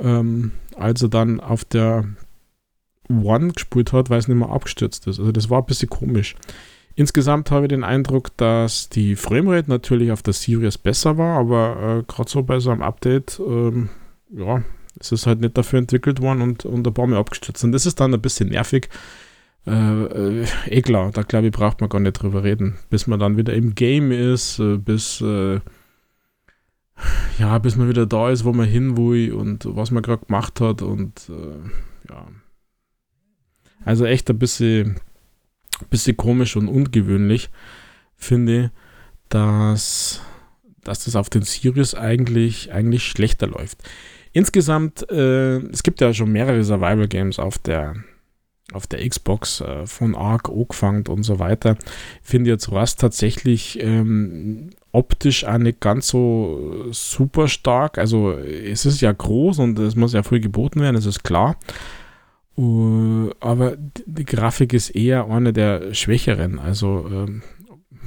ähm, 0.00 0.52
als 0.76 1.02
er 1.02 1.08
dann 1.08 1.40
auf 1.40 1.64
der 1.64 2.04
One 3.08 3.52
gespielt 3.52 3.92
hat, 3.92 4.10
weil 4.10 4.18
es 4.18 4.28
nicht 4.28 4.36
mehr 4.36 4.50
abgestürzt 4.50 5.06
ist. 5.06 5.18
Also 5.18 5.32
das 5.32 5.50
war 5.50 5.60
ein 5.60 5.66
bisschen 5.66 5.88
komisch. 5.88 6.36
Insgesamt 6.94 7.50
habe 7.50 7.66
ich 7.66 7.68
den 7.68 7.84
Eindruck, 7.84 8.36
dass 8.36 8.88
die 8.88 9.14
Framerate 9.14 9.70
natürlich 9.70 10.10
auf 10.10 10.22
der 10.22 10.34
Series 10.34 10.78
besser 10.78 11.16
war, 11.16 11.38
aber 11.38 12.00
äh, 12.00 12.12
gerade 12.12 12.28
so 12.28 12.42
bei 12.42 12.58
so 12.58 12.70
einem 12.70 12.82
Update, 12.82 13.40
ähm, 13.46 13.88
ja, 14.30 14.62
es 14.98 15.12
ist 15.12 15.26
halt 15.26 15.40
nicht 15.40 15.56
dafür 15.56 15.78
entwickelt 15.78 16.20
worden 16.20 16.42
und, 16.42 16.64
und 16.64 16.86
ein 16.86 16.94
paar 16.94 17.06
Mal 17.06 17.18
abgestürzt. 17.18 17.62
Und 17.62 17.72
das 17.72 17.86
ist 17.86 18.00
dann 18.00 18.12
ein 18.12 18.20
bisschen 18.20 18.48
nervig. 18.48 18.88
Äh, 19.66 19.70
äh, 19.70 20.46
eh 20.66 20.82
klar, 20.82 21.12
da 21.12 21.22
glaube 21.22 21.46
ich, 21.46 21.52
braucht 21.52 21.80
man 21.80 21.88
gar 21.88 22.00
nicht 22.00 22.14
drüber 22.14 22.42
reden. 22.42 22.78
Bis 22.90 23.06
man 23.06 23.20
dann 23.20 23.36
wieder 23.36 23.54
im 23.54 23.74
Game 23.74 24.10
ist, 24.10 24.58
äh, 24.58 24.76
bis 24.76 25.20
äh, 25.20 25.60
ja, 27.38 27.58
bis 27.58 27.76
man 27.76 27.88
wieder 27.88 28.06
da 28.06 28.30
ist, 28.30 28.44
wo 28.44 28.52
man 28.52 28.68
hin 28.68 28.96
will 28.96 29.32
und 29.32 29.64
was 29.68 29.90
man 29.90 30.02
gerade 30.02 30.24
gemacht 30.26 30.60
hat 30.60 30.82
und 30.82 31.28
äh, 31.28 32.10
ja. 32.10 32.26
Also 33.84 34.04
echt 34.04 34.28
ein 34.30 34.38
bisschen, 34.38 35.00
bisschen 35.90 36.16
komisch 36.16 36.56
und 36.56 36.68
ungewöhnlich, 36.68 37.50
finde 38.16 38.64
ich, 38.64 38.70
dass, 39.28 40.20
dass 40.82 41.04
das 41.04 41.16
auf 41.16 41.30
den 41.30 41.42
Sirius 41.42 41.94
eigentlich, 41.94 42.72
eigentlich 42.72 43.04
schlechter 43.04 43.46
läuft. 43.46 43.78
Insgesamt, 44.32 45.08
äh, 45.10 45.58
es 45.68 45.82
gibt 45.82 46.00
ja 46.00 46.12
schon 46.12 46.32
mehrere 46.32 46.62
Survival 46.64 47.08
Games 47.08 47.38
auf 47.38 47.58
der, 47.58 47.94
auf 48.72 48.86
der 48.86 49.06
Xbox 49.08 49.60
äh, 49.60 49.86
von 49.86 50.14
Ark, 50.14 50.48
angefangen 50.48 51.06
und 51.06 51.22
so 51.22 51.38
weiter. 51.38 51.76
Finde 52.22 52.50
jetzt 52.50 52.70
Rust 52.70 53.00
tatsächlich 53.00 53.82
ähm, 53.82 54.70
optisch 54.92 55.44
auch 55.44 55.58
nicht 55.58 55.80
ganz 55.80 56.08
so 56.08 56.86
super 56.90 57.48
stark. 57.48 57.98
Also 57.98 58.32
es 58.32 58.86
ist 58.86 59.00
ja 59.00 59.12
groß 59.12 59.58
und 59.60 59.78
es 59.78 59.96
muss 59.96 60.12
ja 60.12 60.22
früh 60.22 60.40
geboten 60.40 60.80
werden, 60.80 60.96
das 60.96 61.06
ist 61.06 61.24
klar. 61.24 61.56
Uh, 62.56 63.30
aber 63.38 63.76
die 63.78 64.24
Grafik 64.24 64.72
ist 64.72 64.90
eher 64.90 65.30
eine 65.30 65.52
der 65.52 65.94
schwächeren. 65.94 66.58
Also 66.58 67.06
ähm, 67.08 67.42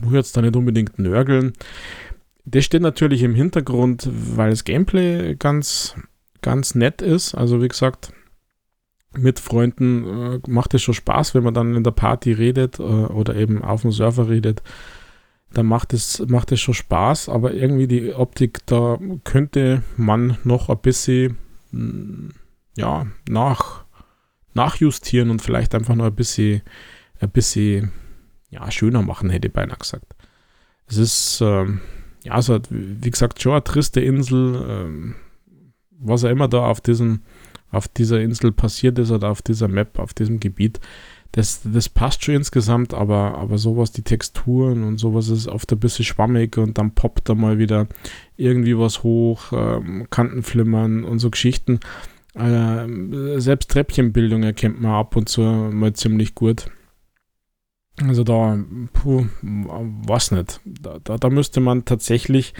muss 0.02 0.14
jetzt 0.14 0.36
da 0.36 0.42
nicht 0.42 0.58
unbedingt 0.58 1.00
nörgeln. 1.00 1.54
Das 2.44 2.66
steht 2.66 2.82
natürlich 2.82 3.24
im 3.24 3.34
Hintergrund, 3.34 4.10
weil 4.12 4.50
das 4.50 4.66
Gameplay 4.66 5.36
ganz, 5.36 5.96
ganz 6.42 6.76
nett 6.76 7.02
ist. 7.02 7.34
Also 7.34 7.62
wie 7.62 7.70
gesagt, 7.70 8.12
mit 9.18 9.40
Freunden 9.40 10.34
äh, 10.34 10.40
macht 10.48 10.74
es 10.74 10.82
schon 10.82 10.94
Spaß, 10.94 11.36
wenn 11.36 11.44
man 11.44 11.54
dann 11.54 11.76
in 11.76 11.84
der 11.84 11.92
Party 11.92 12.32
redet 12.32 12.80
äh, 12.80 12.84
oder 12.84 13.36
eben 13.36 13.64
auf 13.64 13.82
dem 13.82 13.92
Server 13.92 14.30
redet 14.30 14.62
da 15.54 15.64
macht 15.64 15.94
es, 15.94 16.24
macht 16.28 16.52
es 16.52 16.62
schon 16.62 16.74
Spaß, 16.74 17.30
aber 17.30 17.54
irgendwie 17.54 17.88
die 17.88 18.14
Optik, 18.14 18.66
da 18.68 18.98
könnte 19.24 19.84
man 19.98 20.38
noch 20.44 20.70
ein 20.70 20.80
bisschen 20.80 21.38
mm, 21.72 22.30
ja, 22.78 23.08
nach, 23.30 23.84
nachjustieren 24.54 25.30
und 25.30 25.42
vielleicht 25.42 25.76
einfach 25.76 25.96
noch 25.96 26.06
ein 26.06 26.16
bisschen, 26.16 26.62
ein 27.20 27.30
bisschen 27.30 27.92
ja, 28.50 28.70
schöner 28.72 29.02
machen, 29.02 29.30
hätte 29.30 29.50
ich 29.50 29.54
beinahe 29.54 29.78
gesagt. 29.78 30.16
Es 30.88 30.98
ist, 30.98 31.42
ähm, 31.42 31.82
ja, 32.24 32.34
also, 32.34 32.60
wie 32.70 33.10
gesagt, 33.10 33.42
schon 33.42 33.54
eine 33.54 33.64
triste 33.64 34.02
Insel. 34.02 34.66
Ähm, 34.68 35.16
was 36.04 36.24
auch 36.24 36.30
immer 36.30 36.48
da 36.48 36.66
auf, 36.66 36.82
diesem, 36.82 37.22
auf 37.72 37.88
dieser 37.88 38.22
Insel 38.22 38.52
passiert 38.52 39.00
ist 39.00 39.12
oder 39.12 39.30
auf 39.30 39.42
dieser 39.42 39.68
Map, 39.68 40.00
auf 40.00 40.14
diesem 40.14 40.40
Gebiet, 40.40 40.80
das, 41.34 41.62
das 41.64 41.88
passt 41.88 42.26
schon 42.26 42.36
insgesamt, 42.36 42.94
aber, 42.94 43.38
aber 43.38 43.58
sowas, 43.58 43.92
die 43.94 44.02
Texturen 44.02 44.84
und 44.84 44.98
sowas 44.98 45.30
ist 45.30 45.48
oft 45.48 45.72
ein 45.72 45.80
bisschen 45.80 46.04
schwammig 46.04 46.58
und 46.58 46.78
dann 46.78 46.94
poppt 46.94 47.30
da 47.30 47.36
mal 47.36 47.58
wieder 47.58 47.88
irgendwie 48.36 48.78
was 48.78 49.04
hoch, 49.04 49.54
ähm, 49.54 50.08
Kanten 50.10 50.44
flimmern 50.44 51.06
und 51.06 51.20
so 51.20 51.30
Geschichten. 51.30 51.80
Äh, 52.34 53.40
selbst 53.40 53.72
Treppchenbildung 53.72 54.44
erkennt 54.44 54.82
man 54.82 54.92
ab 54.92 55.16
und 55.16 55.30
zu 55.30 55.42
mal 55.42 55.94
ziemlich 55.94 56.36
gut. 56.36 56.70
Also 58.02 58.24
da, 58.24 58.58
puh, 58.94 59.26
was 59.42 60.32
nicht. 60.32 60.60
Da, 60.66 61.00
da, 61.04 61.18
da 61.18 61.30
müsste 61.30 61.62
man 61.62 61.86
tatsächlich 61.86 62.54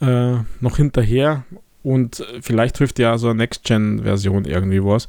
äh, 0.00 0.36
noch 0.60 0.76
hinterher 0.76 1.44
und 1.86 2.26
vielleicht 2.40 2.74
trifft 2.74 2.98
ja 2.98 3.16
so 3.16 3.28
eine 3.28 3.36
Next-Gen-Version 3.36 4.44
irgendwie 4.44 4.82
was 4.82 5.06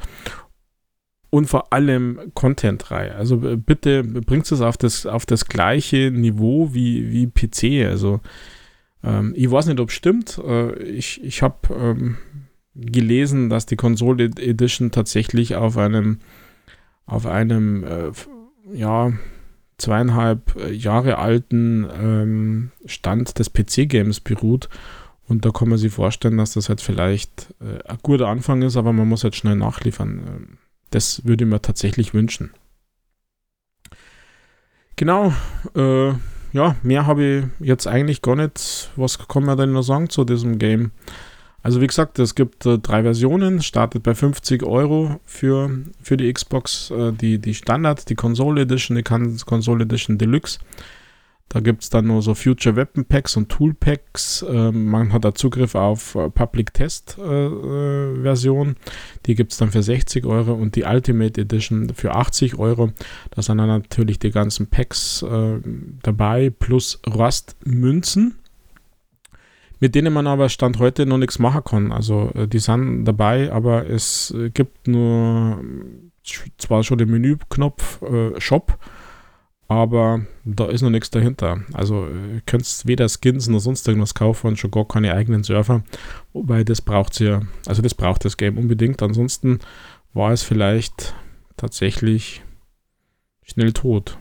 und 1.32 1.48
vor 1.48 1.74
allem 1.74 2.32
Content-Reihe. 2.36 3.16
Also 3.16 3.38
bitte 3.38 4.04
bringt 4.04 4.52
es 4.52 4.62
auf 4.62 4.78
das, 4.78 5.08
auf 5.08 5.26
das 5.26 5.48
gleiche 5.48 6.12
Niveau 6.12 6.74
wie, 6.74 7.12
wie 7.12 7.28
PC. 7.28 7.88
Also 7.90 8.22
ähm, 9.04 9.34
ich 9.36 9.50
weiß 9.50 9.66
nicht, 9.66 9.80
ob 9.80 9.90
es 9.90 9.96
stimmt. 9.96 10.40
Äh, 10.46 10.78
ich 10.84 11.24
ich 11.24 11.42
habe 11.42 11.56
ähm, 11.76 12.18
gelesen, 12.76 13.50
dass 13.50 13.66
die 13.66 13.76
Console 13.76 14.26
Edition 14.26 14.92
tatsächlich 14.92 15.56
auf 15.56 15.78
einem 15.78 16.20
auf 17.08 17.26
einem 17.26 17.84
äh, 17.84 18.12
ja 18.72 19.14
zweieinhalb 19.80 20.56
äh, 20.58 20.72
Jahre 20.72 21.18
alten 21.18 21.88
ähm, 22.00 22.72
Stand 22.86 23.40
des 23.40 23.52
PC-Games 23.52 24.20
beruht. 24.20 24.70
Und 25.28 25.46
da 25.46 25.52
kann 25.52 25.70
man 25.70 25.78
sich 25.78 25.94
vorstellen, 25.94 26.38
dass 26.38 26.54
das 26.54 26.70
halt 26.70 26.82
vielleicht 26.82 27.54
äh, 27.60 27.84
ein 27.88 27.98
guter 28.02 28.28
Anfang 28.28 28.62
ist, 28.62 28.78
aber 28.78 28.94
man 28.94 29.08
muss 29.08 29.24
halt 29.24 29.36
schnell 29.36 29.56
nachliefern. 29.56 30.22
Ähm, 30.28 30.58
das 30.90 31.26
würde 31.26 31.44
ich 31.44 31.50
mir 31.50 31.62
tatsächlich 31.62 32.14
wünschen. 32.14 32.52
Genau, 34.96 35.34
äh, 35.76 36.14
ja, 36.54 36.76
mehr 36.82 37.06
habe 37.06 37.24
ich 37.60 37.68
jetzt 37.68 37.88
eigentlich 37.88 38.22
gar 38.22 38.36
nicht. 38.36 38.90
Was 38.96 39.28
kann 39.28 39.44
man 39.44 39.58
denn 39.58 39.74
noch 39.74 39.84
sagen 39.84 40.10
zu 40.10 40.24
diesem 40.24 40.58
Game? 40.58 40.92
Also 41.62 41.82
wie 41.82 41.88
gesagt, 41.88 42.18
es 42.20 42.34
gibt 42.34 42.66
äh, 42.66 42.80
drei 42.80 43.04
Versionen, 43.04 43.62
startet 43.62 44.04
bei 44.04 44.16
50 44.16 44.64
Euro 44.64 45.20
für, 45.26 45.70
für 46.02 46.16
die 46.16 46.32
Xbox, 46.32 46.92
äh, 46.92 47.12
die, 47.12 47.40
die 47.40 47.54
Standard, 47.54 48.10
die 48.10 48.16
Console 48.16 48.62
Edition, 48.62 48.96
die 48.96 49.04
Console 49.04 49.84
Edition 49.84 50.18
Deluxe. 50.18 50.60
Da 51.50 51.62
gibt 51.62 51.84
es 51.84 51.90
dann 51.90 52.08
nur 52.08 52.22
so 52.22 52.34
Future 52.36 52.76
Weapon 52.76 53.06
Packs 53.06 53.38
und 53.38 53.50
Tool 53.50 53.74
Packs. 53.74 54.46
Ähm, 54.48 54.88
man 54.88 55.14
hat 55.14 55.24
da 55.24 55.34
Zugriff 55.34 55.76
auf 55.76 56.16
äh, 56.16 56.30
Public 56.30 56.74
Test 56.74 57.18
äh, 57.18 57.46
äh, 57.46 58.22
Version. 58.22 58.76
Die 59.26 59.36
gibt 59.36 59.54
es 59.54 59.58
dann 59.58 59.72
für 59.72 59.82
60 59.82 60.26
Euro 60.26 60.54
und 60.54 60.76
die 60.76 60.84
Ultimate 60.84 61.40
Edition 61.40 61.94
für 61.94 62.16
80 62.16 62.60
Euro. 62.60 62.92
Da 63.32 63.42
sind 63.42 63.60
dann 63.60 63.70
natürlich 63.70 64.20
die 64.20 64.32
ganzen 64.32 64.68
Packs 64.68 65.22
äh, 65.22 65.60
dabei 66.04 66.50
plus 66.50 67.00
Rust-Münzen 67.08 68.36
mit 69.80 69.94
denen 69.94 70.12
man 70.12 70.26
aber 70.26 70.50
Stand 70.50 70.80
heute 70.80 71.06
noch 71.06 71.20
nichts 71.20 71.38
machen 71.38 71.64
kann. 71.64 71.92
Also 71.92 72.32
äh, 72.34 72.48
die 72.48 72.60
sind 72.60 73.06
dabei, 73.06 73.52
aber 73.52 73.88
es 73.88 74.34
gibt 74.54 74.88
nur 74.88 75.62
zwar 76.58 76.84
schon 76.84 76.98
den 76.98 77.10
Menüknopf 77.10 78.02
äh, 78.02 78.40
Shop, 78.40 78.78
aber 79.68 80.26
da 80.46 80.68
ist 80.68 80.82
noch 80.82 80.90
nichts 80.90 81.10
dahinter. 81.10 81.62
Also 81.74 82.08
ihr 82.08 82.42
könnt 82.46 82.84
weder 82.86 83.08
Skins 83.10 83.48
noch 83.48 83.60
sonst 83.60 83.88
irgendwas 83.88 84.14
kaufen 84.14 84.48
und 84.48 84.60
schon 84.60 84.72
gar 84.72 84.88
keine 84.88 85.14
eigenen 85.14 85.44
Server, 85.44 85.84
wobei 86.34 86.64
das 86.64 86.82
braucht 86.82 87.20
ja, 87.20 87.42
also 87.66 87.82
das 87.82 87.94
braucht 87.94 88.26
das 88.26 88.38
Game 88.38 88.58
unbedingt. 88.58 89.02
Ansonsten 89.02 89.60
war 90.14 90.32
es 90.32 90.44
vielleicht 90.44 91.14
tatsächlich 91.58 92.44
schnell 93.44 93.74
tot 93.74 94.18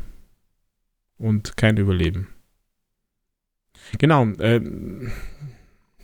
und 1.18 1.56
kein 1.56 1.76
Überleben. 1.76 2.28
Genau, 3.98 4.26
äh, 4.38 4.60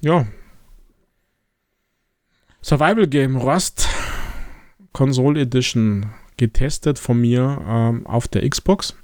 ja. 0.01 0.27
Survival 2.63 3.09
Game 3.09 3.37
Rust 3.37 3.89
Console 4.93 5.41
Edition 5.41 6.07
getestet 6.37 6.99
von 6.99 7.21
mir 7.21 7.61
ähm, 7.67 8.07
auf 8.07 8.29
der 8.29 8.49
Xbox. 8.49 8.95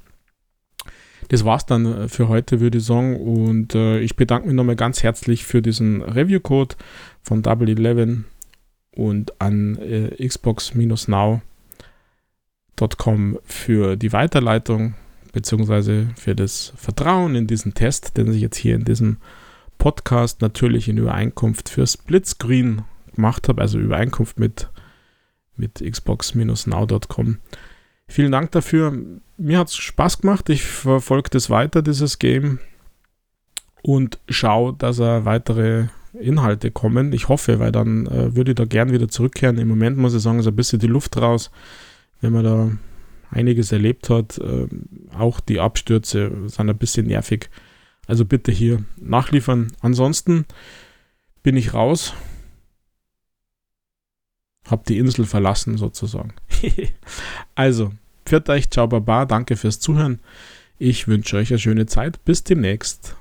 Das 1.28 1.44
war's 1.44 1.66
dann 1.66 1.86
äh, 1.86 2.08
für 2.08 2.28
heute, 2.28 2.60
würde 2.60 2.78
ich 2.78 2.84
sagen. 2.84 3.16
Und 3.16 3.74
äh, 3.74 4.00
ich 4.00 4.16
bedanke 4.16 4.46
mich 4.48 4.56
nochmal 4.56 4.76
ganz 4.76 5.02
herzlich 5.02 5.44
für 5.44 5.62
diesen 5.62 6.02
Review-Code 6.02 6.76
von 7.22 7.42
Double 7.42 7.68
Eleven 7.68 8.24
und 8.92 9.40
an 9.40 9.76
äh, 9.76 10.26
xbox-now.com 10.26 11.40
für 13.44 13.96
die 13.96 14.12
Weiterleitung 14.12 14.94
beziehungsweise 15.32 16.08
für 16.16 16.34
das 16.34 16.72
Vertrauen 16.76 17.34
in 17.34 17.46
diesen 17.46 17.74
Test, 17.74 18.16
den 18.16 18.32
ich 18.32 18.40
jetzt 18.40 18.56
hier 18.56 18.74
in 18.74 18.84
diesem 18.84 19.18
Podcast 19.78 20.40
natürlich 20.40 20.88
in 20.88 20.98
Übereinkunft 20.98 21.68
für 21.68 21.86
Splitscreen 21.86 22.82
gemacht 23.14 23.48
habe, 23.48 23.60
also 23.60 23.78
Übereinkunft 23.78 24.38
mit, 24.38 24.68
mit 25.56 25.80
xbox-now.com. 25.80 27.38
Vielen 28.09 28.33
Dank 28.33 28.51
dafür. 28.53 28.97
Mir 29.37 29.59
hat 29.59 29.68
es 29.68 29.77
Spaß 29.77 30.23
gemacht. 30.23 30.49
Ich 30.49 30.62
verfolge 30.62 31.31
das 31.31 31.51
weiter, 31.51 31.83
dieses 31.83 32.18
Game. 32.18 32.59
Und 33.83 34.18
schaue, 34.29 34.75
dass 34.75 34.99
er 34.99 35.25
weitere 35.25 35.88
Inhalte 36.18 36.71
kommen. 36.71 37.12
Ich 37.12 37.29
hoffe, 37.29 37.61
weil 37.61 37.71
dann 37.71 38.07
äh, 38.07 38.35
würde 38.35 38.53
ich 38.53 38.57
da 38.57 38.64
gern 38.64 38.92
wieder 38.92 39.09
zurückkehren. 39.09 39.59
Im 39.59 39.68
Moment 39.68 39.99
muss 39.99 40.14
ich 40.14 40.23
sagen, 40.23 40.40
ist 40.40 40.49
ein 40.49 40.57
bisschen 40.57 40.81
die 40.81 40.87
Luft 40.87 41.16
raus, 41.18 41.51
wenn 42.21 42.33
man 42.33 42.44
da 42.44 42.71
einiges 43.31 43.73
erlebt 43.73 44.11
hat. 44.11 44.38
Äh, 44.38 44.66
auch 45.16 45.40
die 45.40 45.61
Abstürze 45.61 46.33
sind 46.47 46.71
ein 46.71 46.79
bisschen 46.79 47.07
nervig. 47.07 47.51
Also 48.07 48.25
bitte 48.25 48.51
hier 48.51 48.83
nachliefern. 48.97 49.73
Ansonsten 49.81 50.47
bin 51.42 51.57
ich 51.57 51.75
raus. 51.75 52.14
Hab 54.70 54.85
die 54.85 54.98
Insel 54.98 55.24
verlassen 55.24 55.76
sozusagen. 55.76 56.35
also, 57.54 57.92
pfiat 58.24 58.48
euch, 58.50 58.70
ciao, 58.70 58.87
baba, 58.87 59.24
danke 59.24 59.57
fürs 59.57 59.81
Zuhören. 59.81 60.20
Ich 60.78 61.09
wünsche 61.09 61.37
euch 61.37 61.50
eine 61.50 61.59
schöne 61.59 61.87
Zeit. 61.87 62.24
Bis 62.24 62.44
demnächst. 62.44 63.16